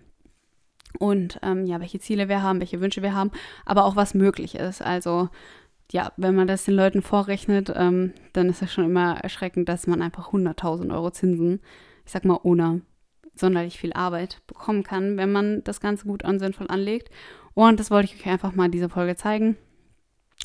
und 0.98 1.38
ähm, 1.42 1.66
ja, 1.66 1.81
welche 1.81 2.00
Ziele 2.00 2.29
wir 2.29 2.42
haben, 2.42 2.61
welche 2.61 2.81
Wünsche 2.81 3.03
wir 3.03 3.14
haben, 3.14 3.31
aber 3.64 3.85
auch 3.85 3.96
was 3.96 4.14
möglich 4.14 4.55
ist. 4.55 4.83
Also 4.83 5.29
ja, 5.92 6.12
wenn 6.16 6.35
man 6.35 6.46
das 6.46 6.64
den 6.64 6.74
Leuten 6.74 7.03
vorrechnet, 7.03 7.72
ähm, 7.74 8.12
dann 8.33 8.48
ist 8.48 8.62
es 8.62 8.72
schon 8.72 8.85
immer 8.85 9.18
erschreckend, 9.18 9.68
dass 9.68 9.87
man 9.87 10.03
einfach 10.03 10.33
100.000 10.33 10.92
Euro 10.94 11.11
Zinsen, 11.11 11.61
ich 12.05 12.12
sag 12.12 12.24
mal, 12.24 12.38
ohne 12.42 12.83
sonderlich 13.35 13.79
viel 13.79 13.92
Arbeit 13.92 14.42
bekommen 14.46 14.83
kann, 14.83 15.16
wenn 15.16 15.33
man 15.33 15.64
das 15.64 15.81
Ganze 15.81 16.07
gut 16.07 16.24
und 16.24 16.38
sinnvoll 16.38 16.66
anlegt. 16.68 17.11
Und 17.55 17.81
das 17.81 17.90
wollte 17.90 18.12
ich 18.12 18.20
euch 18.20 18.31
einfach 18.31 18.55
mal 18.55 18.66
in 18.66 18.72
dieser 18.72 18.88
Folge 18.88 19.16
zeigen. 19.16 19.57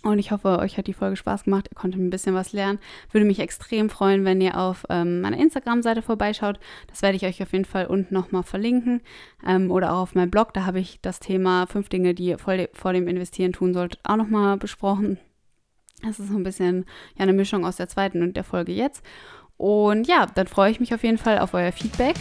Und 0.03 0.19
ich 0.19 0.31
hoffe, 0.31 0.59
euch 0.59 0.77
hat 0.77 0.87
die 0.87 0.93
Folge 0.93 1.15
Spaß 1.15 1.45
gemacht. 1.45 1.67
Ihr 1.71 1.75
konntet 1.75 1.99
ein 1.99 2.11
bisschen 2.11 2.35
was 2.35 2.53
lernen. 2.53 2.79
Würde 3.11 3.25
mich 3.25 3.39
extrem 3.39 3.89
freuen, 3.89 4.23
wenn 4.23 4.39
ihr 4.39 4.57
auf 4.57 4.85
ähm, 4.89 5.21
meiner 5.21 5.39
Instagram-Seite 5.39 6.03
vorbeischaut. 6.03 6.59
Das 6.87 7.01
werde 7.01 7.15
ich 7.15 7.25
euch 7.25 7.41
auf 7.41 7.51
jeden 7.53 7.65
Fall 7.65 7.87
unten 7.87 8.13
nochmal 8.13 8.43
verlinken. 8.43 9.01
Ähm, 9.45 9.71
oder 9.71 9.93
auch 9.93 10.01
auf 10.01 10.15
meinem 10.15 10.29
Blog. 10.29 10.53
Da 10.53 10.65
habe 10.65 10.79
ich 10.79 10.99
das 11.01 11.19
Thema 11.19 11.65
fünf 11.65 11.89
Dinge, 11.89 12.13
die 12.13 12.25
ihr 12.25 12.37
vor, 12.37 12.55
vor 12.73 12.93
dem 12.93 13.07
Investieren 13.07 13.53
tun 13.53 13.73
solltet, 13.73 13.99
auch 14.03 14.17
nochmal 14.17 14.57
besprochen. 14.57 15.17
Das 16.03 16.19
ist 16.19 16.29
so 16.29 16.35
ein 16.35 16.43
bisschen 16.43 16.85
ja, 17.17 17.23
eine 17.23 17.33
Mischung 17.33 17.65
aus 17.65 17.77
der 17.77 17.87
zweiten 17.87 18.21
und 18.21 18.35
der 18.35 18.43
Folge 18.43 18.73
jetzt. 18.73 19.03
Und 19.57 20.07
ja, 20.07 20.27
dann 20.27 20.47
freue 20.47 20.69
ich 20.69 20.79
mich 20.79 20.93
auf 20.93 21.03
jeden 21.03 21.17
Fall 21.17 21.39
auf 21.39 21.53
euer 21.53 21.71
Feedback. 21.71 22.15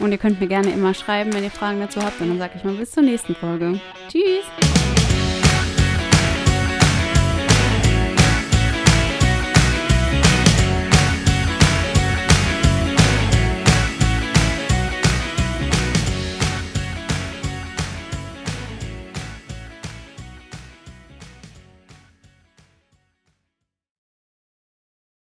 Und 0.00 0.12
ihr 0.12 0.18
könnt 0.18 0.40
mir 0.40 0.46
gerne 0.46 0.70
immer 0.70 0.94
schreiben, 0.94 1.32
wenn 1.32 1.44
ihr 1.44 1.50
Fragen 1.50 1.80
dazu 1.80 2.02
habt. 2.02 2.20
Und 2.20 2.28
dann 2.28 2.38
sage 2.38 2.54
ich 2.56 2.64
mal 2.64 2.74
bis 2.74 2.92
zur 2.92 3.02
nächsten 3.02 3.34
Folge. 3.34 3.80
Tschüss! 4.08 5.07